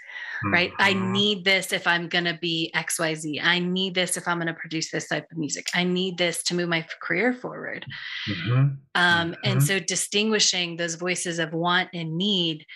mm-hmm. 0.44 0.52
right 0.52 0.72
i 0.78 0.92
need 0.92 1.44
this 1.44 1.72
if 1.72 1.86
i'm 1.86 2.08
going 2.08 2.24
to 2.24 2.38
be 2.40 2.70
xyz 2.74 3.40
i 3.42 3.58
need 3.58 3.94
this 3.94 4.16
if 4.16 4.26
i'm 4.26 4.38
going 4.38 4.46
to 4.46 4.54
produce 4.54 4.90
this 4.90 5.08
type 5.08 5.26
of 5.30 5.38
music 5.38 5.66
i 5.74 5.84
need 5.84 6.18
this 6.18 6.42
to 6.42 6.54
move 6.54 6.68
my 6.68 6.84
career 7.00 7.32
forward 7.32 7.84
mm-hmm. 8.28 8.68
Um, 8.94 9.36
and 9.44 9.58
mm-hmm. 9.58 9.60
so 9.60 9.78
distinguishing 9.78 10.76
those 10.76 10.96
voices 10.96 11.38
of 11.38 11.52
want 11.52 11.90
and 11.94 12.16
need 12.16 12.66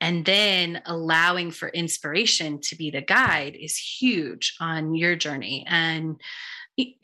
and 0.00 0.24
then 0.24 0.82
allowing 0.86 1.52
for 1.52 1.68
inspiration 1.68 2.60
to 2.60 2.76
be 2.76 2.90
the 2.90 3.00
guide 3.00 3.56
is 3.58 3.76
huge 3.76 4.54
on 4.60 4.94
your 4.94 5.14
journey 5.14 5.64
and 5.68 6.20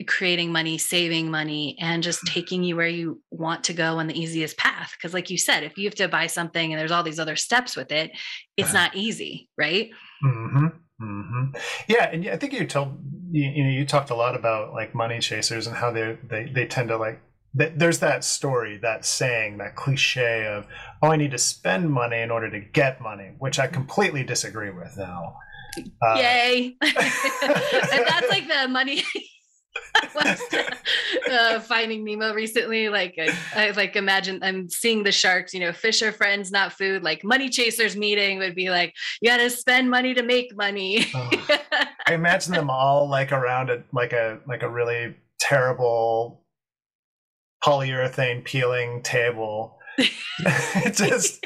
creating 0.07 0.51
money, 0.51 0.77
saving 0.77 1.29
money, 1.29 1.77
and 1.79 2.03
just 2.03 2.23
mm. 2.23 2.33
taking 2.33 2.63
you 2.63 2.75
where 2.75 2.87
you 2.87 3.21
want 3.31 3.63
to 3.65 3.73
go 3.73 3.99
on 3.99 4.07
the 4.07 4.19
easiest 4.19 4.57
path. 4.57 4.93
Because, 4.97 5.13
like 5.13 5.29
you 5.29 5.37
said, 5.37 5.63
if 5.63 5.77
you 5.77 5.85
have 5.85 5.95
to 5.95 6.07
buy 6.07 6.27
something 6.27 6.71
and 6.71 6.79
there's 6.79 6.91
all 6.91 7.03
these 7.03 7.19
other 7.19 7.35
steps 7.35 7.75
with 7.75 7.91
it, 7.91 8.11
it's 8.57 8.73
not 8.73 8.95
easy, 8.95 9.49
right? 9.57 9.89
Mm-hmm. 10.25 10.67
Mm-hmm. 11.01 11.57
Yeah, 11.87 12.09
and 12.11 12.27
I 12.27 12.35
think 12.35 12.53
you 12.53 12.65
told 12.67 12.99
you, 13.31 13.49
you 13.49 13.63
know 13.63 13.69
you 13.69 13.85
talked 13.85 14.09
a 14.09 14.15
lot 14.15 14.35
about 14.35 14.73
like 14.73 14.93
money 14.93 15.19
chasers 15.19 15.65
and 15.65 15.77
how 15.77 15.91
they 15.91 16.17
they 16.27 16.51
they 16.53 16.65
tend 16.65 16.89
to 16.89 16.97
like 16.97 17.21
there's 17.53 17.99
that 17.99 18.23
story, 18.23 18.77
that 18.77 19.05
saying, 19.05 19.57
that 19.57 19.75
cliche 19.75 20.45
of, 20.45 20.67
oh, 21.01 21.11
I 21.11 21.15
need 21.15 21.31
to 21.31 21.37
spend 21.39 21.89
money 21.89 22.19
in 22.19 22.29
order 22.29 22.49
to 22.49 22.59
get 22.59 23.01
money, 23.01 23.31
which 23.39 23.57
I 23.57 23.67
completely 23.67 24.23
disagree 24.23 24.69
with 24.69 24.95
now. 24.97 25.35
Uh, 26.01 26.15
Yay. 26.15 26.75
and 26.81 26.91
that's 26.91 28.29
like 28.29 28.47
the 28.47 28.67
money. 28.69 29.03
uh, 31.31 31.59
Finding 31.61 32.03
Nemo 32.03 32.33
recently. 32.33 32.89
Like 32.89 33.15
I, 33.19 33.37
I, 33.55 33.71
like 33.71 33.95
imagine 33.95 34.41
I'm 34.43 34.69
seeing 34.69 35.03
the 35.03 35.11
sharks. 35.11 35.53
You 35.53 35.59
know, 35.61 35.73
fish 35.73 36.01
are 36.01 36.11
friends, 36.11 36.51
not 36.51 36.73
food. 36.73 37.03
Like 37.03 37.23
money 37.23 37.49
chasers 37.49 37.95
meeting 37.95 38.39
would 38.39 38.55
be 38.55 38.69
like, 38.69 38.93
you 39.21 39.29
got 39.29 39.37
to 39.37 39.49
spend 39.49 39.89
money 39.89 40.13
to 40.13 40.23
make 40.23 40.55
money. 40.55 41.05
oh. 41.13 41.29
I 42.07 42.13
imagine 42.13 42.53
them 42.53 42.69
all 42.69 43.07
like 43.07 43.31
around 43.31 43.69
a 43.69 43.83
like 43.93 44.13
a 44.13 44.39
like 44.47 44.63
a 44.63 44.69
really 44.69 45.15
terrible 45.39 46.41
polyurethane 47.63 48.43
peeling 48.43 49.03
table. 49.03 49.77
It 50.41 50.95
just 50.95 51.45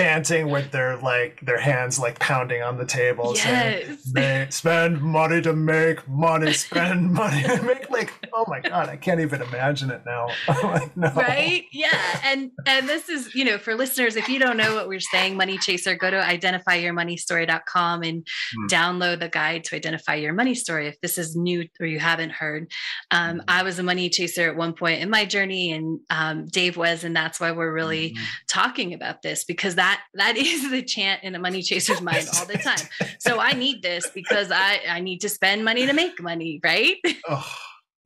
chanting 0.00 0.50
with 0.50 0.70
their 0.70 0.96
like 0.98 1.40
their 1.42 1.58
hands 1.58 1.98
like 1.98 2.18
pounding 2.18 2.62
on 2.62 2.78
the 2.78 2.84
table 2.84 3.32
yes. 3.34 3.98
saying 4.14 4.50
spend 4.50 5.00
money 5.00 5.40
to 5.40 5.52
make 5.52 6.06
money 6.08 6.52
spend 6.52 7.12
money 7.12 7.42
to 7.42 7.62
make 7.62 7.90
like 7.90 8.12
oh 8.32 8.44
my 8.48 8.60
god 8.60 8.88
i 8.88 8.96
can't 8.96 9.20
even 9.20 9.42
imagine 9.42 9.90
it 9.90 10.02
now 10.06 10.28
like, 10.62 10.96
no. 10.96 11.10
right 11.14 11.64
yeah 11.72 12.20
and 12.24 12.50
and 12.66 12.88
this 12.88 13.08
is 13.08 13.34
you 13.34 13.44
know 13.44 13.58
for 13.58 13.74
listeners 13.74 14.16
if 14.16 14.28
you 14.28 14.38
don't 14.38 14.56
know 14.56 14.74
what 14.74 14.88
we're 14.88 15.00
saying 15.00 15.36
money 15.36 15.58
chaser 15.58 15.94
go 15.94 16.10
to 16.10 16.20
identifyyourmoneystory.com 16.20 18.02
and 18.02 18.24
mm. 18.24 18.68
download 18.70 19.20
the 19.20 19.28
guide 19.28 19.64
to 19.64 19.76
identify 19.76 20.14
your 20.14 20.32
money 20.32 20.54
story 20.54 20.88
if 20.88 21.00
this 21.00 21.18
is 21.18 21.36
new 21.36 21.66
or 21.80 21.86
you 21.86 21.98
haven't 21.98 22.30
heard 22.30 22.70
um, 23.10 23.38
mm. 23.38 23.44
i 23.48 23.62
was 23.62 23.78
a 23.78 23.82
money 23.82 24.08
chaser 24.08 24.48
at 24.48 24.56
one 24.56 24.72
point 24.72 25.00
in 25.00 25.10
my 25.10 25.24
journey 25.24 25.72
and 25.72 26.00
um, 26.10 26.46
dave 26.46 26.76
was 26.76 27.04
and 27.04 27.14
that's 27.14 27.38
why 27.40 27.52
we're 27.52 27.72
really 27.72 28.12
mm. 28.12 28.18
talking 28.48 28.94
about 28.94 29.22
this 29.22 29.44
because 29.44 29.74
that 29.74 29.89
that 30.14 30.36
is 30.36 30.70
the 30.70 30.82
chant 30.82 31.22
in 31.22 31.34
a 31.34 31.38
money 31.38 31.62
chaser's 31.62 32.00
mind 32.00 32.28
all 32.36 32.46
the 32.46 32.58
time. 32.58 32.86
So 33.18 33.40
I 33.40 33.52
need 33.52 33.82
this 33.82 34.08
because 34.10 34.50
I 34.50 34.80
I 34.88 35.00
need 35.00 35.20
to 35.20 35.28
spend 35.28 35.64
money 35.64 35.86
to 35.86 35.92
make 35.92 36.20
money, 36.22 36.60
right? 36.62 36.96
Oh, 37.28 37.54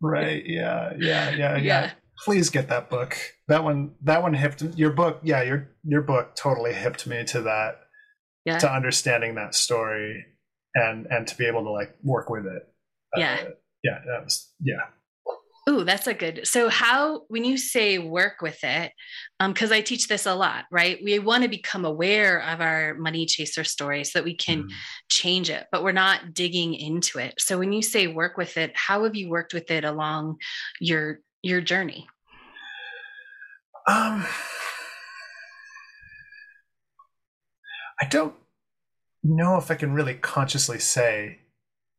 right. 0.01 0.45
Yeah. 0.47 0.93
Yeah. 0.99 1.31
Yeah. 1.31 1.37
Yeah. 1.37 1.57
yeah. 1.57 1.91
Please 2.25 2.51
get 2.51 2.69
that 2.69 2.91
book. 2.91 3.17
That 3.49 3.65
one. 3.65 3.95
That 4.03 4.23
one 4.23 4.35
hipped 4.35 4.63
your 4.77 4.91
book. 4.91 5.21
Yeah. 5.23 5.43
Your 5.43 5.69
your 5.85 6.03
book 6.03 6.35
totally 6.35 6.73
hipped 6.73 7.07
me 7.07 7.25
to 7.25 7.43
that. 7.43 7.81
Yeah. 8.45 8.59
To 8.59 8.71
understanding 8.71 9.37
that 9.37 9.55
story 9.55 10.25
and 10.75 11.07
and 11.07 11.27
to 11.27 11.37
be 11.37 11.47
able 11.47 11.65
to 11.65 11.71
like 11.71 11.95
work 12.03 12.31
with 12.31 12.47
it. 12.47 12.69
Yeah. 13.17 13.39
Uh, 13.41 13.51
yeah. 13.83 13.99
That 14.07 14.25
was 14.25 14.53
yeah. 14.61 14.87
Ooh, 15.69 15.83
that's 15.83 16.07
a 16.07 16.13
good. 16.13 16.47
So, 16.47 16.69
how 16.69 17.23
when 17.29 17.45
you 17.45 17.57
say 17.57 17.97
work 17.99 18.43
with 18.43 18.63
it, 18.63 18.93
because 19.41 19.71
um, 19.71 19.77
I 19.77 19.81
teach 19.81 20.09
this 20.09 20.27
a 20.27 20.35
lot, 20.35 20.67
right? 20.71 20.99
We 21.03 21.19
want 21.19 21.43
to 21.43 21.49
become 21.49 21.87
aware 21.87 22.43
of 22.43 22.61
our 22.61 22.95
money 22.95 23.25
chaser 23.25 23.65
story 23.65 24.05
so 24.05 24.19
that 24.19 24.25
we 24.25 24.37
can 24.37 24.65
mm. 24.65 24.71
change 25.09 25.49
it, 25.49 25.67
but 25.73 25.83
we're 25.83 25.93
not 25.93 26.35
digging 26.35 26.75
into 26.75 27.19
it. 27.19 27.35
So, 27.39 27.59
when 27.59 27.73
you 27.73 27.81
say 27.81 28.09
work 28.09 28.37
with 28.37 28.59
it, 28.59 28.77
how 28.77 29.05
have 29.05 29.15
you 29.15 29.31
worked 29.31 29.55
with 29.55 29.71
it 29.71 29.85
along 29.85 30.37
your 30.81 31.21
your 31.43 31.63
journey? 31.63 32.07
Um, 33.87 34.27
I 38.01 38.07
don't 38.11 38.35
know 39.23 39.57
if 39.57 39.71
I 39.71 39.77
can 39.77 39.95
really 39.95 40.15
consciously 40.15 40.79
say 40.79 41.39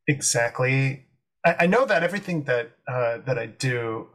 exactly 0.07 1.04
I, 1.45 1.55
I 1.61 1.67
know 1.67 1.85
that 1.85 2.03
everything 2.03 2.43
that 2.43 2.71
uh, 2.87 3.19
that 3.25 3.37
I 3.37 3.45
do, 3.45 4.07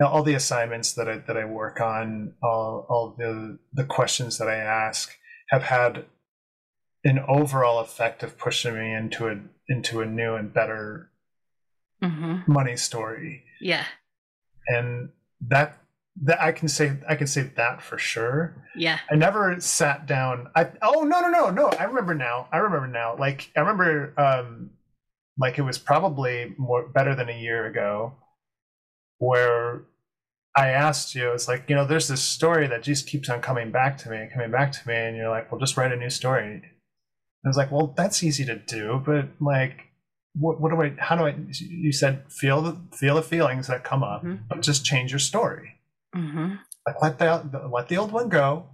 all 0.00 0.22
the 0.22 0.34
assignments 0.34 0.92
that 0.94 1.08
I 1.08 1.18
that 1.18 1.36
I 1.36 1.44
work 1.44 1.80
on, 1.80 2.34
all 2.42 2.86
all 2.88 3.14
the 3.16 3.58
the 3.72 3.84
questions 3.84 4.38
that 4.38 4.48
I 4.48 4.56
ask 4.56 5.16
have 5.50 5.64
had 5.64 6.06
an 7.04 7.20
overall 7.28 7.78
effect 7.78 8.22
of 8.22 8.38
pushing 8.38 8.74
me 8.74 8.94
into 8.94 9.28
a 9.28 9.36
into 9.68 10.00
a 10.00 10.06
new 10.06 10.34
and 10.34 10.52
better 10.52 11.10
mm-hmm. 12.02 12.50
money 12.50 12.76
story. 12.76 13.44
Yeah, 13.60 13.84
and 14.66 15.10
that 15.40 15.78
that 16.22 16.40
I 16.42 16.52
can 16.52 16.68
say 16.68 16.96
I 17.08 17.14
can 17.14 17.26
say 17.26 17.42
that 17.56 17.82
for 17.82 17.98
sure. 17.98 18.64
Yeah. 18.74 18.98
I 19.10 19.14
never 19.14 19.60
sat 19.60 20.06
down. 20.06 20.48
I 20.54 20.70
oh 20.82 21.02
no 21.02 21.20
no 21.20 21.28
no 21.28 21.50
no. 21.50 21.68
I 21.68 21.84
remember 21.84 22.14
now. 22.14 22.48
I 22.52 22.58
remember 22.58 22.88
now. 22.88 23.16
Like 23.16 23.50
I 23.56 23.60
remember 23.60 24.14
um 24.16 24.70
like 25.38 25.58
it 25.58 25.62
was 25.62 25.78
probably 25.78 26.54
more 26.58 26.86
better 26.88 27.14
than 27.14 27.28
a 27.28 27.38
year 27.38 27.66
ago 27.66 28.14
where 29.18 29.82
I 30.56 30.68
asked 30.68 31.14
you, 31.14 31.30
it's 31.32 31.46
like, 31.46 31.64
you 31.68 31.76
know, 31.76 31.86
there's 31.86 32.08
this 32.08 32.22
story 32.22 32.66
that 32.66 32.82
just 32.82 33.06
keeps 33.06 33.28
on 33.28 33.40
coming 33.40 33.70
back 33.70 33.96
to 33.98 34.10
me, 34.10 34.28
coming 34.32 34.50
back 34.50 34.72
to 34.72 34.88
me, 34.88 34.94
and 34.94 35.16
you're 35.16 35.28
like, 35.28 35.50
well, 35.50 35.60
just 35.60 35.76
write 35.76 35.92
a 35.92 35.96
new 35.96 36.10
story. 36.10 36.44
And 36.54 36.62
I 37.44 37.48
was 37.48 37.56
like, 37.56 37.70
well, 37.70 37.94
that's 37.96 38.24
easy 38.24 38.44
to 38.46 38.56
do, 38.56 39.00
but 39.04 39.28
like, 39.40 39.84
what, 40.34 40.60
what 40.60 40.70
do 40.70 40.82
I? 40.82 40.94
How 40.98 41.16
do 41.16 41.24
I? 41.24 41.34
You 41.50 41.92
said 41.92 42.24
feel 42.30 42.60
the 42.60 42.76
feel 42.96 43.16
the 43.16 43.22
feelings 43.22 43.66
that 43.66 43.82
come 43.82 44.02
up, 44.02 44.22
mm-hmm. 44.22 44.44
but 44.48 44.60
just 44.60 44.84
change 44.84 45.10
your 45.10 45.18
story. 45.18 45.80
Mm-hmm. 46.14 46.54
Like 46.86 47.02
let 47.02 47.18
the 47.18 47.68
let 47.72 47.88
the 47.88 47.96
old 47.96 48.12
one 48.12 48.28
go, 48.28 48.66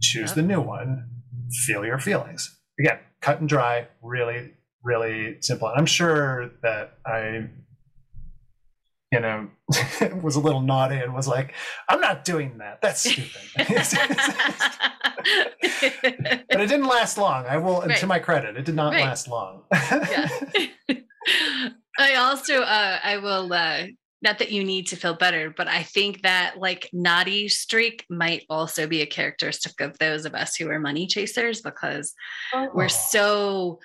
choose 0.00 0.30
yep. 0.30 0.36
the 0.36 0.42
new 0.42 0.60
one, 0.60 1.08
feel 1.50 1.86
your 1.86 1.98
feelings. 1.98 2.58
Again, 2.78 2.98
cut 3.20 3.40
and 3.40 3.48
dry, 3.48 3.88
really 4.02 4.52
really 4.84 5.38
simple. 5.40 5.72
I'm 5.74 5.86
sure 5.86 6.50
that 6.62 6.98
I, 7.06 7.48
you 9.10 9.20
know, 9.20 9.48
was 10.22 10.36
a 10.36 10.40
little 10.40 10.60
naughty 10.60 10.96
and 10.96 11.14
was 11.14 11.26
like, 11.26 11.54
I'm 11.88 12.00
not 12.00 12.24
doing 12.24 12.58
that. 12.58 12.82
That's 12.82 13.00
stupid. 13.00 13.30
but 16.50 16.60
it 16.60 16.68
didn't 16.68 16.86
last 16.86 17.18
long. 17.18 17.46
I 17.46 17.56
will, 17.56 17.80
right. 17.80 17.98
to 17.98 18.06
my 18.06 18.18
credit, 18.18 18.56
it 18.56 18.64
did 18.64 18.74
not 18.74 18.92
right. 18.92 19.04
last 19.04 19.28
long. 19.28 19.62
yeah. 19.72 20.28
I 21.98 22.16
also, 22.16 22.62
uh, 22.62 22.98
I 23.02 23.18
will, 23.18 23.52
uh, 23.52 23.84
not 24.20 24.38
that 24.38 24.50
you 24.50 24.64
need 24.64 24.88
to 24.88 24.96
feel 24.96 25.14
better, 25.14 25.52
but 25.54 25.68
I 25.68 25.82
think 25.82 26.22
that 26.22 26.58
like 26.58 26.88
naughty 26.92 27.48
streak 27.48 28.04
might 28.08 28.44
also 28.48 28.86
be 28.86 29.02
a 29.02 29.06
characteristic 29.06 29.80
of 29.80 29.98
those 29.98 30.24
of 30.24 30.34
us 30.34 30.56
who 30.56 30.70
are 30.70 30.80
money 30.80 31.06
chasers 31.06 31.60
because 31.60 32.14
oh. 32.54 32.70
we're 32.74 32.88
so 32.88 33.80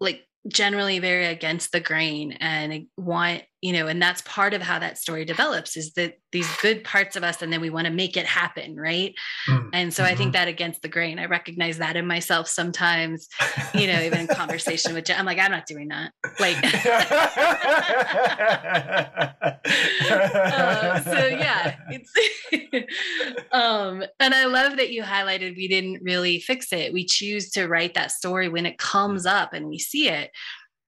like 0.00 0.24
generally 0.46 0.98
very 0.98 1.26
against 1.26 1.72
the 1.72 1.80
grain 1.80 2.32
and 2.32 2.86
want 2.96 3.42
you 3.60 3.72
know 3.72 3.88
and 3.88 4.00
that's 4.00 4.22
part 4.22 4.54
of 4.54 4.62
how 4.62 4.78
that 4.78 4.96
story 4.96 5.24
develops 5.24 5.76
is 5.76 5.92
that 5.94 6.14
these 6.30 6.48
good 6.58 6.84
parts 6.84 7.16
of 7.16 7.24
us 7.24 7.42
and 7.42 7.52
then 7.52 7.60
we 7.60 7.70
want 7.70 7.86
to 7.86 7.92
make 7.92 8.16
it 8.16 8.24
happen 8.24 8.76
right 8.76 9.14
mm-hmm. 9.48 9.68
and 9.72 9.92
so 9.92 10.04
i 10.04 10.14
think 10.14 10.28
mm-hmm. 10.28 10.32
that 10.32 10.48
against 10.48 10.80
the 10.80 10.88
grain 10.88 11.18
i 11.18 11.26
recognize 11.26 11.78
that 11.78 11.96
in 11.96 12.06
myself 12.06 12.48
sometimes 12.48 13.26
you 13.74 13.88
know 13.88 14.00
even 14.00 14.20
in 14.20 14.26
conversation 14.28 14.94
with 14.94 15.04
Jen, 15.04 15.18
i'm 15.18 15.26
like 15.26 15.38
i'm 15.38 15.50
not 15.50 15.66
doing 15.66 15.88
that 15.88 16.12
like 16.38 16.56
uh, 20.10 21.02
so 21.02 21.26
yeah 21.26 21.76
it's 21.90 22.12
um 23.58 24.02
and 24.20 24.34
i 24.34 24.44
love 24.44 24.76
that 24.76 24.90
you 24.90 25.02
highlighted 25.02 25.56
we 25.56 25.68
didn't 25.68 26.02
really 26.02 26.38
fix 26.40 26.72
it. 26.72 26.92
We 26.92 27.04
choose 27.04 27.50
to 27.50 27.68
write 27.68 27.94
that 27.94 28.12
story 28.12 28.48
when 28.48 28.66
it 28.66 28.78
comes 28.78 29.26
up 29.26 29.52
and 29.52 29.68
we 29.68 29.78
see 29.78 30.08
it 30.08 30.30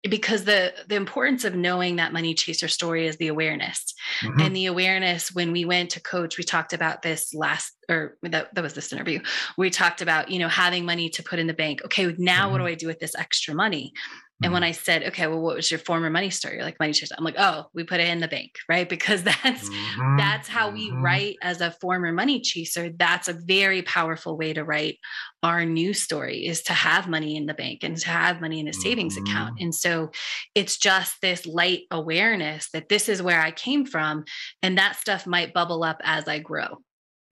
because 0.09 0.45
the 0.45 0.73
the 0.89 0.95
importance 0.95 1.45
of 1.45 1.55
knowing 1.55 1.97
that 1.97 2.13
money 2.13 2.33
chaser 2.33 2.69
story 2.69 3.07
is 3.07 3.17
the 3.19 3.29
awareness. 3.29 3.95
Mm-hmm. 4.23 4.41
and 4.41 4.57
the 4.57 4.67
awareness 4.67 5.33
when 5.33 5.53
we 5.53 5.65
went 5.65 5.91
to 5.91 6.01
coach 6.01 6.39
we 6.39 6.45
talked 6.45 6.73
about 6.73 7.03
this 7.03 7.35
last 7.35 7.73
or 7.89 8.17
that, 8.23 8.55
that 8.55 8.63
was 8.63 8.75
this 8.75 8.93
interview. 8.93 9.21
We 9.59 9.71
talked 9.71 10.01
about 10.01 10.31
you 10.31 10.39
know 10.39 10.49
having 10.49 10.85
money 10.85 11.11
to 11.11 11.23
put 11.23 11.39
in 11.39 11.47
the 11.47 11.55
bank. 11.55 11.83
Okay 11.85 12.15
now 12.19 12.45
mm-hmm. 12.45 12.53
what 12.53 12.59
do 12.59 12.67
i 12.67 12.75
do 12.75 12.87
with 12.87 13.01
this 13.01 13.15
extra 13.15 13.55
money 13.55 13.93
and 14.43 14.53
when 14.53 14.63
mm-hmm. 14.63 14.69
I 14.69 14.73
said, 14.73 15.05
okay, 15.05 15.27
well, 15.27 15.41
what 15.41 15.57
was 15.57 15.71
your 15.71 15.79
former 15.79 16.09
money 16.09 16.31
story? 16.31 16.55
You're 16.55 16.65
like 16.65 16.81
money 16.81 16.95
chaser. 16.95 17.15
I'm 17.19 17.25
like, 17.25 17.39
oh, 17.39 17.67
we 17.75 17.85
put 17.85 18.01
it 18.01 18.09
in 18.09 18.21
the 18.21 18.29
bank, 18.29 18.53
right? 18.69 18.89
Because 18.89 19.23
that's 19.23 19.69
mm-hmm. 19.69 20.17
that's 20.17 20.49
how 20.49 20.71
we 20.71 20.91
mm-hmm. 20.91 21.03
write 21.03 21.37
as 21.43 21.61
a 21.61 21.73
former 21.73 22.13
money 22.13 22.41
chaser. 22.41 22.91
That's 22.91 23.29
a 23.29 23.35
very 23.35 23.83
powerful 23.83 24.39
way 24.39 24.53
to 24.55 24.65
write 24.65 24.99
our 25.43 25.65
new 25.65 25.93
story 25.93 26.47
is 26.47 26.63
to 26.65 26.73
have 26.73 27.09
money 27.09 27.37
in 27.37 27.47
the 27.47 27.55
bank 27.55 27.83
and 27.83 27.97
to 27.97 28.09
have 28.09 28.41
money 28.41 28.61
in 28.61 28.69
a 28.69 28.73
savings 28.73 29.17
mm-hmm. 29.17 29.27
account. 29.27 29.61
And 29.61 29.75
so 29.75 30.11
it's 30.55 30.79
just 30.79 31.21
this 31.21 31.47
light 31.47 31.83
awareness 31.91 32.71
that 32.73 32.89
this 32.89 33.09
is 33.09 33.23
where 33.23 33.41
I 33.41 33.51
came 33.51 33.85
from. 33.85 34.25
And 34.63 34.79
that 34.79 34.97
stuff 34.97 35.27
might 35.27 35.55
bubble 35.55 35.85
up 35.85 36.01
as 36.03 36.29
I 36.29 36.39
grow. 36.39 36.79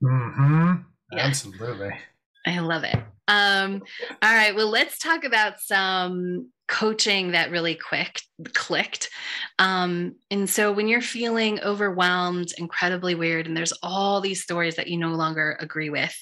Mm-hmm. 0.03 0.73
Yeah. 1.13 1.19
Absolutely. 1.27 1.93
I 2.47 2.59
love 2.61 2.85
it. 2.85 2.97
Um, 3.29 3.83
all 4.23 4.35
right. 4.35 4.57
Well, 4.57 4.71
let's 4.71 4.99
talk 4.99 5.23
about 5.25 5.61
some 5.61 6.51
coaching 6.67 7.33
that 7.33 7.51
really 7.51 7.75
quick 7.75 8.21
clicked. 8.55 9.09
Um, 9.59 10.17
and 10.31 10.49
so 10.49 10.71
when 10.71 10.87
you're 10.87 11.01
feeling 11.01 11.61
overwhelmed, 11.61 12.53
incredibly 12.59 13.15
weird, 13.15 13.47
and 13.47 13.57
there's 13.57 13.73
all 13.83 14.21
these 14.21 14.43
stories 14.43 14.77
that 14.77 14.89
you 14.89 14.99
no 14.99 15.11
longer 15.11 15.57
agree 15.61 15.91
with, 15.91 16.15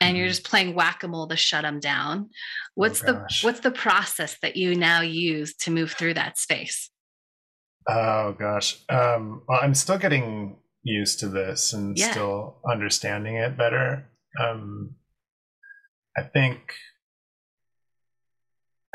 and 0.00 0.16
you're 0.16 0.26
mm-hmm. 0.26 0.30
just 0.30 0.44
playing 0.44 0.74
whack-a-mole 0.74 1.28
to 1.28 1.36
shut 1.36 1.62
them 1.62 1.80
down, 1.80 2.30
what's 2.74 3.02
oh, 3.02 3.06
the 3.06 3.38
what's 3.42 3.60
the 3.60 3.70
process 3.70 4.36
that 4.42 4.56
you 4.56 4.74
now 4.74 5.00
use 5.00 5.54
to 5.56 5.70
move 5.70 5.92
through 5.92 6.14
that 6.14 6.38
space? 6.38 6.90
Oh 7.88 8.36
gosh. 8.38 8.82
Um, 8.88 9.42
well, 9.48 9.60
I'm 9.62 9.74
still 9.74 9.98
getting 9.98 10.58
used 10.82 11.20
to 11.20 11.28
this 11.28 11.72
and 11.72 11.98
yeah. 11.98 12.10
still 12.10 12.58
understanding 12.70 13.36
it 13.36 13.56
better. 13.56 14.10
Um, 14.38 14.94
I 16.18 16.22
think 16.22 16.74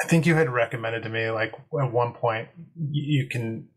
I 0.04 0.08
think 0.08 0.26
you 0.26 0.36
had 0.36 0.50
recommended 0.50 1.04
to 1.04 1.10
me 1.10 1.30
like 1.30 1.54
at 1.82 1.92
one 1.92 2.14
point 2.14 2.50
you 2.76 3.28
can 3.30 3.70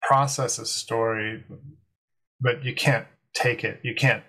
process 0.00 0.58
a 0.58 0.66
story, 0.66 1.44
but 2.40 2.64
you 2.64 2.74
can't 2.74 3.06
take 3.34 3.64
it. 3.64 3.80
You 3.82 3.94
can't 3.96 4.22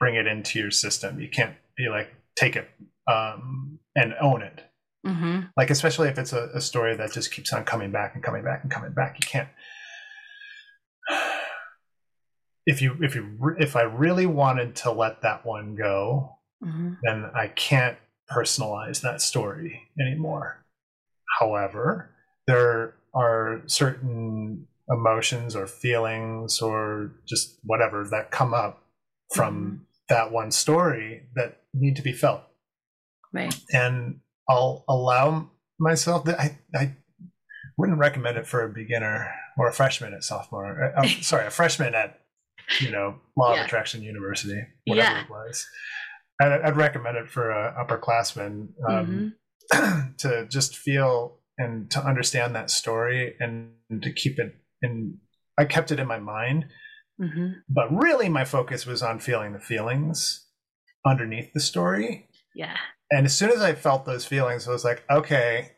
bring 0.00 0.16
it 0.16 0.26
into 0.26 0.58
your 0.58 0.72
system. 0.72 1.20
You 1.20 1.28
can't 1.28 1.54
be 1.76 1.88
like 1.88 2.12
take 2.34 2.56
it 2.56 2.68
um, 3.06 3.78
and 3.94 4.14
own 4.20 4.42
it. 4.42 4.64
Mm-hmm. 5.06 5.42
Like 5.56 5.70
especially 5.70 6.08
if 6.08 6.18
it's 6.18 6.32
a, 6.32 6.50
a 6.54 6.60
story 6.60 6.96
that 6.96 7.12
just 7.12 7.30
keeps 7.32 7.52
on 7.52 7.64
coming 7.64 7.92
back 7.92 8.14
and 8.14 8.24
coming 8.24 8.42
back 8.42 8.62
and 8.64 8.72
coming 8.72 8.92
back. 8.92 9.18
You 9.20 9.28
can't. 9.28 9.48
If 12.68 12.82
you 12.82 12.96
if 13.00 13.14
you 13.14 13.54
if 13.60 13.76
I 13.76 13.82
really 13.82 14.26
wanted 14.26 14.74
to 14.82 14.90
let 14.90 15.22
that 15.22 15.46
one 15.46 15.76
go, 15.76 16.35
mm-hmm. 16.66 16.94
then 17.02 17.30
I 17.34 17.48
can't 17.48 17.96
personalize 18.30 19.00
that 19.02 19.20
story 19.20 19.82
anymore. 20.00 20.64
However, 21.38 22.10
there 22.46 22.94
are 23.14 23.62
certain 23.66 24.66
emotions 24.88 25.56
or 25.56 25.66
feelings 25.66 26.60
or 26.60 27.12
just 27.26 27.58
whatever 27.64 28.06
that 28.10 28.30
come 28.30 28.54
up 28.54 28.82
from 29.34 29.56
mm-hmm. 29.56 29.76
that 30.08 30.32
one 30.32 30.50
story 30.50 31.22
that 31.34 31.62
need 31.74 31.96
to 31.96 32.02
be 32.02 32.12
felt. 32.12 32.42
Right. 33.32 33.54
And 33.72 34.20
I'll 34.48 34.84
allow 34.88 35.50
myself 35.78 36.24
that 36.24 36.40
I, 36.40 36.58
I 36.74 36.92
wouldn't 37.76 37.98
recommend 37.98 38.38
it 38.38 38.46
for 38.46 38.62
a 38.62 38.68
beginner 38.68 39.30
or 39.58 39.68
a 39.68 39.72
freshman 39.72 40.14
at 40.14 40.24
sophomore. 40.24 40.94
Uh, 40.96 41.02
oh, 41.02 41.06
sorry, 41.20 41.46
a 41.46 41.50
freshman 41.50 41.94
at 41.94 42.20
you 42.80 42.90
know 42.90 43.16
Law 43.36 43.54
yeah. 43.54 43.60
of 43.60 43.66
Attraction 43.66 44.02
University, 44.02 44.62
whatever 44.86 45.10
yeah. 45.10 45.24
it 45.24 45.30
was. 45.30 45.66
I'd, 46.40 46.52
I'd 46.52 46.76
recommend 46.76 47.16
it 47.16 47.30
for 47.30 47.50
a 47.50 47.74
upperclassman 47.84 48.68
um, 48.88 49.34
mm-hmm. 49.72 50.10
to 50.18 50.46
just 50.48 50.76
feel 50.76 51.38
and 51.58 51.90
to 51.90 52.00
understand 52.04 52.54
that 52.54 52.70
story 52.70 53.34
and 53.40 53.70
to 54.02 54.12
keep 54.12 54.38
it 54.38 54.56
in. 54.82 55.18
I 55.58 55.64
kept 55.64 55.90
it 55.90 55.98
in 55.98 56.06
my 56.06 56.18
mind, 56.18 56.66
mm-hmm. 57.20 57.52
but 57.68 57.90
really 57.90 58.28
my 58.28 58.44
focus 58.44 58.84
was 58.84 59.02
on 59.02 59.18
feeling 59.18 59.52
the 59.52 59.58
feelings 59.58 60.46
underneath 61.06 61.52
the 61.54 61.60
story. 61.60 62.28
Yeah. 62.54 62.76
And 63.10 63.24
as 63.24 63.34
soon 63.34 63.50
as 63.50 63.62
I 63.62 63.74
felt 63.74 64.04
those 64.04 64.26
feelings, 64.26 64.68
I 64.68 64.72
was 64.72 64.84
like, 64.84 65.04
okay, 65.08 65.72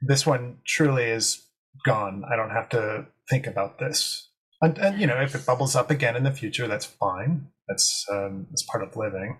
this 0.00 0.26
one 0.26 0.58
truly 0.66 1.04
is 1.04 1.44
gone. 1.84 2.24
I 2.30 2.36
don't 2.36 2.50
have 2.50 2.68
to 2.70 3.06
think 3.28 3.46
about 3.46 3.78
this. 3.78 4.28
And, 4.60 4.78
and 4.78 5.00
you 5.00 5.06
know, 5.06 5.20
if 5.20 5.34
it 5.34 5.46
bubbles 5.46 5.74
up 5.74 5.90
again 5.90 6.16
in 6.16 6.22
the 6.22 6.30
future, 6.30 6.68
that's 6.68 6.84
fine. 6.84 7.48
That's 7.68 8.04
um, 8.12 8.46
that's 8.50 8.62
part 8.62 8.84
of 8.84 8.96
living. 8.96 9.38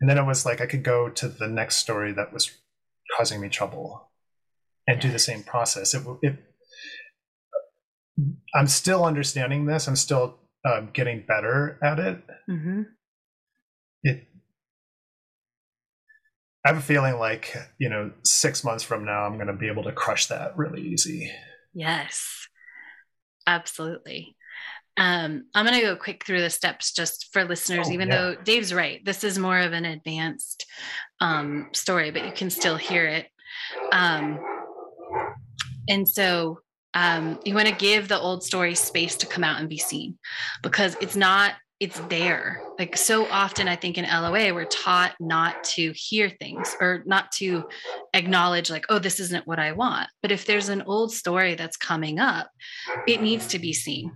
And 0.00 0.08
then 0.08 0.18
it 0.18 0.24
was 0.24 0.46
like 0.46 0.60
I 0.60 0.66
could 0.66 0.82
go 0.82 1.08
to 1.08 1.28
the 1.28 1.48
next 1.48 1.76
story 1.76 2.12
that 2.12 2.32
was 2.32 2.50
causing 3.16 3.40
me 3.40 3.48
trouble 3.48 4.10
and 4.86 5.00
do 5.00 5.10
the 5.10 5.18
same 5.18 5.42
process. 5.42 5.94
It, 5.94 6.02
it 6.22 6.36
I'm 8.54 8.68
still 8.68 9.04
understanding 9.04 9.66
this. 9.66 9.86
I'm 9.86 9.96
still 9.96 10.38
um, 10.64 10.90
getting 10.92 11.24
better 11.26 11.78
at 11.82 11.98
it. 11.98 12.22
Mm-hmm. 12.48 12.82
It. 14.02 14.26
I 16.64 16.68
have 16.68 16.78
a 16.78 16.82
feeling 16.82 17.18
like 17.18 17.56
you 17.78 17.88
know, 17.88 18.12
six 18.24 18.64
months 18.64 18.84
from 18.84 19.04
now, 19.04 19.24
I'm 19.24 19.34
going 19.34 19.46
to 19.48 19.52
be 19.52 19.68
able 19.68 19.84
to 19.84 19.92
crush 19.92 20.26
that 20.26 20.56
really 20.56 20.82
easy. 20.82 21.30
Yes, 21.74 22.48
absolutely. 23.46 24.36
Um, 24.98 25.44
I'm 25.54 25.64
going 25.64 25.78
to 25.78 25.86
go 25.86 25.96
quick 25.96 26.24
through 26.24 26.40
the 26.40 26.50
steps 26.50 26.92
just 26.92 27.28
for 27.32 27.44
listeners, 27.44 27.86
oh, 27.88 27.92
even 27.92 28.08
yeah. 28.08 28.16
though 28.16 28.34
Dave's 28.42 28.74
right. 28.74 29.04
This 29.04 29.24
is 29.24 29.38
more 29.38 29.58
of 29.58 29.72
an 29.72 29.84
advanced 29.84 30.66
um, 31.20 31.68
story, 31.72 32.10
but 32.10 32.24
you 32.24 32.32
can 32.32 32.50
still 32.50 32.76
hear 32.76 33.06
it. 33.06 33.28
Um, 33.92 34.38
and 35.88 36.08
so 36.08 36.60
um, 36.94 37.38
you 37.44 37.54
want 37.54 37.68
to 37.68 37.74
give 37.74 38.08
the 38.08 38.18
old 38.18 38.42
story 38.42 38.74
space 38.74 39.16
to 39.18 39.26
come 39.26 39.44
out 39.44 39.60
and 39.60 39.68
be 39.68 39.78
seen 39.78 40.18
because 40.62 40.96
it's 41.00 41.16
not 41.16 41.54
it's 41.80 42.00
there. 42.08 42.60
Like 42.76 42.96
so 42.96 43.26
often, 43.26 43.68
I 43.68 43.76
think 43.76 43.98
in 43.98 44.04
LOA, 44.04 44.52
we're 44.52 44.64
taught 44.64 45.14
not 45.20 45.62
to 45.64 45.92
hear 45.94 46.28
things 46.28 46.74
or 46.80 47.04
not 47.06 47.30
to 47.32 47.68
acknowledge, 48.14 48.68
like, 48.68 48.86
oh, 48.88 48.98
this 48.98 49.20
isn't 49.20 49.46
what 49.46 49.60
I 49.60 49.70
want. 49.70 50.08
But 50.20 50.32
if 50.32 50.44
there's 50.44 50.70
an 50.70 50.82
old 50.82 51.12
story 51.12 51.54
that's 51.54 51.76
coming 51.76 52.18
up, 52.18 52.50
it 53.06 53.22
needs 53.22 53.46
to 53.48 53.60
be 53.60 53.72
seen 53.72 54.10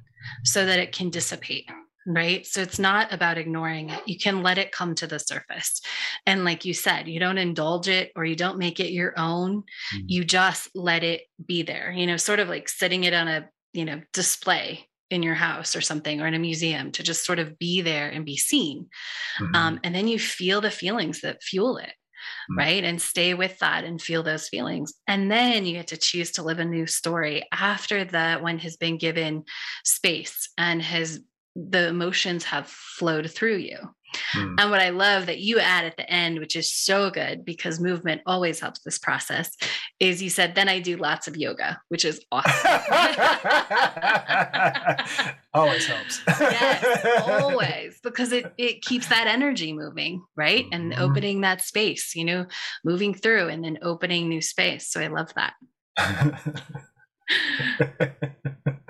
so 0.44 0.66
that 0.66 0.78
it 0.78 0.92
can 0.92 1.10
dissipate 1.10 1.68
right? 2.06 2.46
So 2.46 2.60
it's 2.60 2.78
not 2.78 3.12
about 3.12 3.38
ignoring 3.38 3.90
it. 3.90 4.00
You 4.06 4.18
can 4.18 4.42
let 4.42 4.58
it 4.58 4.72
come 4.72 4.94
to 4.96 5.06
the 5.06 5.18
surface. 5.18 5.80
And 6.26 6.44
like 6.44 6.64
you 6.64 6.74
said, 6.74 7.08
you 7.08 7.20
don't 7.20 7.38
indulge 7.38 7.88
it 7.88 8.12
or 8.16 8.24
you 8.24 8.36
don't 8.36 8.58
make 8.58 8.80
it 8.80 8.90
your 8.90 9.14
own. 9.16 9.58
Mm-hmm. 9.58 10.06
You 10.08 10.24
just 10.24 10.70
let 10.74 11.04
it 11.04 11.22
be 11.44 11.62
there, 11.62 11.92
you 11.92 12.06
know, 12.06 12.16
sort 12.16 12.40
of 12.40 12.48
like 12.48 12.68
sitting 12.68 13.04
it 13.04 13.14
on 13.14 13.28
a, 13.28 13.48
you 13.72 13.84
know, 13.84 14.00
display 14.12 14.88
in 15.10 15.22
your 15.22 15.34
house 15.34 15.76
or 15.76 15.80
something 15.80 16.20
or 16.20 16.26
in 16.26 16.34
a 16.34 16.38
museum 16.38 16.90
to 16.90 17.02
just 17.02 17.24
sort 17.24 17.38
of 17.38 17.58
be 17.58 17.82
there 17.82 18.08
and 18.08 18.24
be 18.24 18.36
seen. 18.36 18.88
Mm-hmm. 19.40 19.54
Um, 19.54 19.80
and 19.84 19.94
then 19.94 20.08
you 20.08 20.18
feel 20.18 20.60
the 20.60 20.70
feelings 20.70 21.20
that 21.20 21.42
fuel 21.42 21.76
it. 21.76 21.92
Mm. 22.50 22.56
right? 22.56 22.84
And 22.84 23.00
stay 23.00 23.34
with 23.34 23.58
that 23.58 23.84
and 23.84 24.00
feel 24.00 24.22
those 24.22 24.48
feelings. 24.48 24.94
And 25.06 25.30
then 25.30 25.66
you 25.66 25.74
get 25.74 25.88
to 25.88 25.96
choose 25.96 26.32
to 26.32 26.42
live 26.42 26.58
a 26.58 26.64
new 26.64 26.86
story 26.86 27.44
after 27.52 28.04
that 28.06 28.42
one 28.42 28.58
has 28.58 28.76
been 28.76 28.98
given 28.98 29.44
space 29.84 30.50
and 30.58 30.82
has 30.82 31.20
the 31.54 31.88
emotions 31.88 32.44
have 32.44 32.66
flowed 32.68 33.30
through 33.30 33.56
you. 33.56 33.78
Mm. 34.34 34.56
And 34.58 34.70
what 34.70 34.80
I 34.80 34.90
love 34.90 35.26
that 35.26 35.38
you 35.38 35.58
add 35.58 35.84
at 35.84 35.96
the 35.96 36.10
end, 36.10 36.38
which 36.38 36.56
is 36.56 36.72
so 36.72 37.10
good 37.10 37.44
because 37.44 37.80
movement 37.80 38.22
always 38.26 38.60
helps 38.60 38.80
this 38.80 38.98
process, 38.98 39.56
is 40.00 40.22
you 40.22 40.30
said, 40.30 40.54
then 40.54 40.68
I 40.68 40.80
do 40.80 40.96
lots 40.96 41.28
of 41.28 41.36
yoga, 41.36 41.80
which 41.88 42.04
is 42.04 42.20
awesome. 42.30 42.52
always 45.54 45.86
helps. 45.86 46.20
yes, 46.26 47.22
always, 47.26 47.98
because 48.02 48.32
it, 48.32 48.52
it 48.58 48.82
keeps 48.82 49.08
that 49.08 49.26
energy 49.26 49.72
moving, 49.72 50.22
right? 50.36 50.66
And 50.72 50.92
mm-hmm. 50.92 51.02
opening 51.02 51.40
that 51.42 51.62
space, 51.62 52.14
you 52.14 52.24
know, 52.24 52.46
moving 52.84 53.14
through 53.14 53.48
and 53.48 53.64
then 53.64 53.78
opening 53.82 54.28
new 54.28 54.42
space. 54.42 54.88
So 54.88 55.00
I 55.00 55.08
love 55.08 55.32
that. 55.34 55.54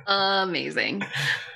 Amazing. 0.07 1.03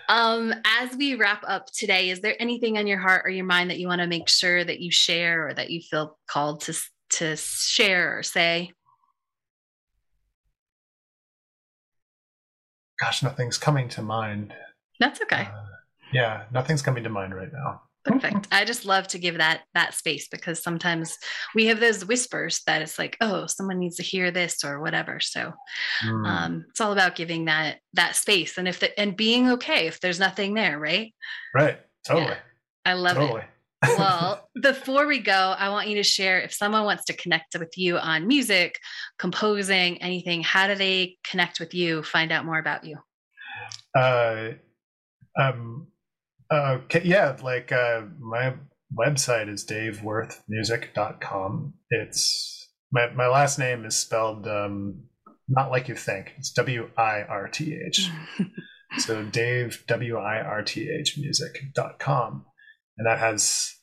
Um, 0.08 0.54
as 0.64 0.96
we 0.96 1.14
wrap 1.16 1.42
up 1.46 1.66
today, 1.72 2.10
is 2.10 2.20
there 2.20 2.36
anything 2.40 2.78
on 2.78 2.86
your 2.86 2.98
heart 2.98 3.22
or 3.24 3.30
your 3.30 3.44
mind 3.44 3.70
that 3.70 3.78
you 3.78 3.88
want 3.88 4.00
to 4.00 4.06
make 4.06 4.28
sure 4.28 4.62
that 4.62 4.80
you 4.80 4.90
share 4.90 5.48
or 5.48 5.54
that 5.54 5.70
you 5.70 5.80
feel 5.80 6.18
called 6.26 6.60
to 6.62 6.74
to 7.08 7.36
share 7.36 8.18
or 8.18 8.22
say? 8.22 8.72
Gosh, 13.00 13.22
nothing's 13.22 13.58
coming 13.58 13.88
to 13.90 14.02
mind. 14.02 14.54
That's 15.00 15.20
okay. 15.22 15.48
Uh, 15.52 15.64
yeah, 16.12 16.44
nothing's 16.52 16.82
coming 16.82 17.04
to 17.04 17.10
mind 17.10 17.34
right 17.34 17.52
now. 17.52 17.82
Perfect. 18.06 18.48
I 18.52 18.64
just 18.64 18.84
love 18.84 19.08
to 19.08 19.18
give 19.18 19.38
that 19.38 19.62
that 19.74 19.94
space 19.94 20.28
because 20.28 20.62
sometimes 20.62 21.16
we 21.54 21.66
have 21.66 21.80
those 21.80 22.04
whispers 22.04 22.62
that 22.66 22.82
it's 22.82 22.98
like, 22.98 23.16
oh, 23.20 23.46
someone 23.46 23.78
needs 23.78 23.96
to 23.96 24.02
hear 24.02 24.30
this 24.30 24.64
or 24.64 24.80
whatever. 24.80 25.20
So 25.20 25.52
mm. 26.04 26.26
um, 26.26 26.64
it's 26.70 26.80
all 26.80 26.92
about 26.92 27.16
giving 27.16 27.46
that 27.46 27.78
that 27.94 28.16
space 28.16 28.58
and 28.58 28.68
if 28.68 28.80
the, 28.80 28.98
and 28.98 29.16
being 29.16 29.50
okay 29.50 29.86
if 29.86 30.00
there's 30.00 30.20
nothing 30.20 30.54
there, 30.54 30.78
right? 30.78 31.14
Right. 31.54 31.78
Totally. 32.06 32.26
Yeah. 32.26 32.36
I 32.84 32.92
love 32.94 33.16
it. 33.16 33.20
totally. 33.20 33.40
it. 33.40 33.98
well, 33.98 34.48
before 34.62 35.06
we 35.06 35.18
go, 35.18 35.54
I 35.58 35.70
want 35.70 35.88
you 35.88 35.96
to 35.96 36.02
share 36.02 36.40
if 36.40 36.52
someone 36.52 36.84
wants 36.84 37.04
to 37.06 37.12
connect 37.12 37.56
with 37.58 37.76
you 37.76 37.98
on 37.98 38.26
music, 38.28 38.78
composing, 39.18 40.02
anything, 40.02 40.42
how 40.42 40.68
do 40.68 40.74
they 40.76 41.16
connect 41.28 41.58
with 41.58 41.74
you, 41.74 42.02
find 42.02 42.30
out 42.30 42.44
more 42.44 42.58
about 42.58 42.84
you? 42.84 42.98
Uh, 43.94 44.52
um, 45.38 45.88
uh, 46.50 46.78
yeah, 47.02 47.36
like 47.42 47.72
uh, 47.72 48.02
my 48.18 48.54
website 48.96 49.52
is 49.52 49.64
davewirthmusic.com. 49.64 51.74
It's 51.90 52.70
my, 52.92 53.10
my 53.10 53.26
last 53.26 53.58
name 53.58 53.84
is 53.84 53.96
spelled 53.96 54.46
um, 54.46 55.06
not 55.48 55.70
like 55.70 55.88
you 55.88 55.94
think. 55.94 56.34
It's 56.38 56.50
W 56.52 56.90
I 56.96 57.22
R 57.22 57.48
T 57.48 57.78
H. 57.86 58.08
so 58.98 59.22
Dave 59.24 59.84
W 59.86 60.16
I 60.16 60.40
R 60.40 60.62
T 60.62 60.90
H 60.90 61.16
music.com. 61.18 62.46
And 62.98 63.06
that 63.06 63.18
has 63.18 63.74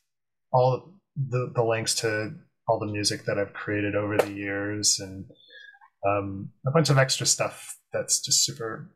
all 0.52 0.94
the, 1.16 1.52
the 1.54 1.64
links 1.64 1.96
to 1.96 2.34
all 2.68 2.80
the 2.80 2.92
music 2.92 3.26
that 3.26 3.38
I've 3.38 3.54
created 3.54 3.96
over 3.96 4.18
the 4.18 4.32
years 4.32 5.00
and 5.00 5.26
um, 6.06 6.50
a 6.66 6.72
bunch 6.72 6.90
of 6.90 6.98
extra 6.98 7.26
stuff 7.26 7.78
that's 7.92 8.22
just 8.22 8.46
super 8.46 8.90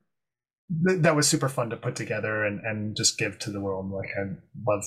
that 0.69 1.15
was 1.15 1.27
super 1.27 1.49
fun 1.49 1.69
to 1.69 1.77
put 1.77 1.95
together 1.95 2.43
and, 2.43 2.59
and 2.61 2.95
just 2.95 3.17
give 3.17 3.39
to 3.39 3.51
the 3.51 3.61
world. 3.61 3.89
Like 3.91 4.09
I 4.17 4.35
love 4.65 4.83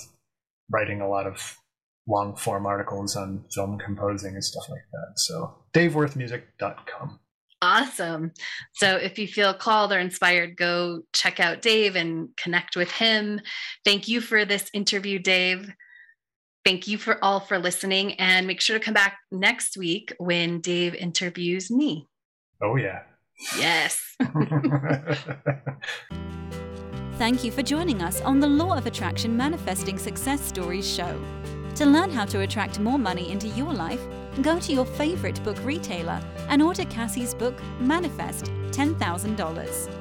writing 0.70 1.00
a 1.00 1.08
lot 1.08 1.26
of 1.26 1.56
long 2.06 2.36
form 2.36 2.66
articles 2.66 3.16
on 3.16 3.44
film 3.54 3.78
composing 3.78 4.34
and 4.34 4.44
stuff 4.44 4.68
like 4.68 4.82
that. 4.92 5.18
So 5.18 5.54
davewirthmusic.com. 5.74 7.20
Awesome. 7.62 8.32
So 8.74 8.96
if 8.96 9.18
you 9.18 9.28
feel 9.28 9.52
called 9.52 9.92
or 9.92 9.98
inspired, 9.98 10.56
go 10.56 11.02
check 11.12 11.40
out 11.40 11.60
Dave 11.60 11.94
and 11.94 12.30
connect 12.36 12.74
with 12.74 12.90
him. 12.90 13.40
Thank 13.84 14.08
you 14.08 14.22
for 14.22 14.46
this 14.46 14.70
interview, 14.72 15.18
Dave. 15.18 15.70
Thank 16.64 16.88
you 16.88 16.98
for 16.98 17.22
all 17.22 17.40
for 17.40 17.58
listening 17.58 18.14
and 18.14 18.46
make 18.46 18.60
sure 18.60 18.78
to 18.78 18.84
come 18.84 18.94
back 18.94 19.18
next 19.30 19.76
week 19.76 20.14
when 20.18 20.60
Dave 20.60 20.94
interviews 20.94 21.70
me. 21.70 22.06
Oh 22.62 22.76
yeah. 22.76 23.00
Yes. 23.56 24.16
Thank 27.18 27.44
you 27.44 27.52
for 27.52 27.62
joining 27.62 28.02
us 28.02 28.20
on 28.22 28.40
the 28.40 28.46
Law 28.46 28.76
of 28.76 28.86
Attraction 28.86 29.36
Manifesting 29.36 29.98
Success 29.98 30.40
Stories 30.40 30.90
show. 30.90 31.20
To 31.76 31.86
learn 31.86 32.10
how 32.10 32.24
to 32.26 32.40
attract 32.40 32.80
more 32.80 32.98
money 32.98 33.30
into 33.30 33.48
your 33.48 33.72
life, 33.72 34.00
go 34.42 34.58
to 34.58 34.72
your 34.72 34.84
favorite 34.84 35.42
book 35.44 35.56
retailer 35.64 36.20
and 36.48 36.62
order 36.62 36.84
Cassie's 36.84 37.34
book, 37.34 37.60
Manifest 37.78 38.46
$10,000. 38.70 39.99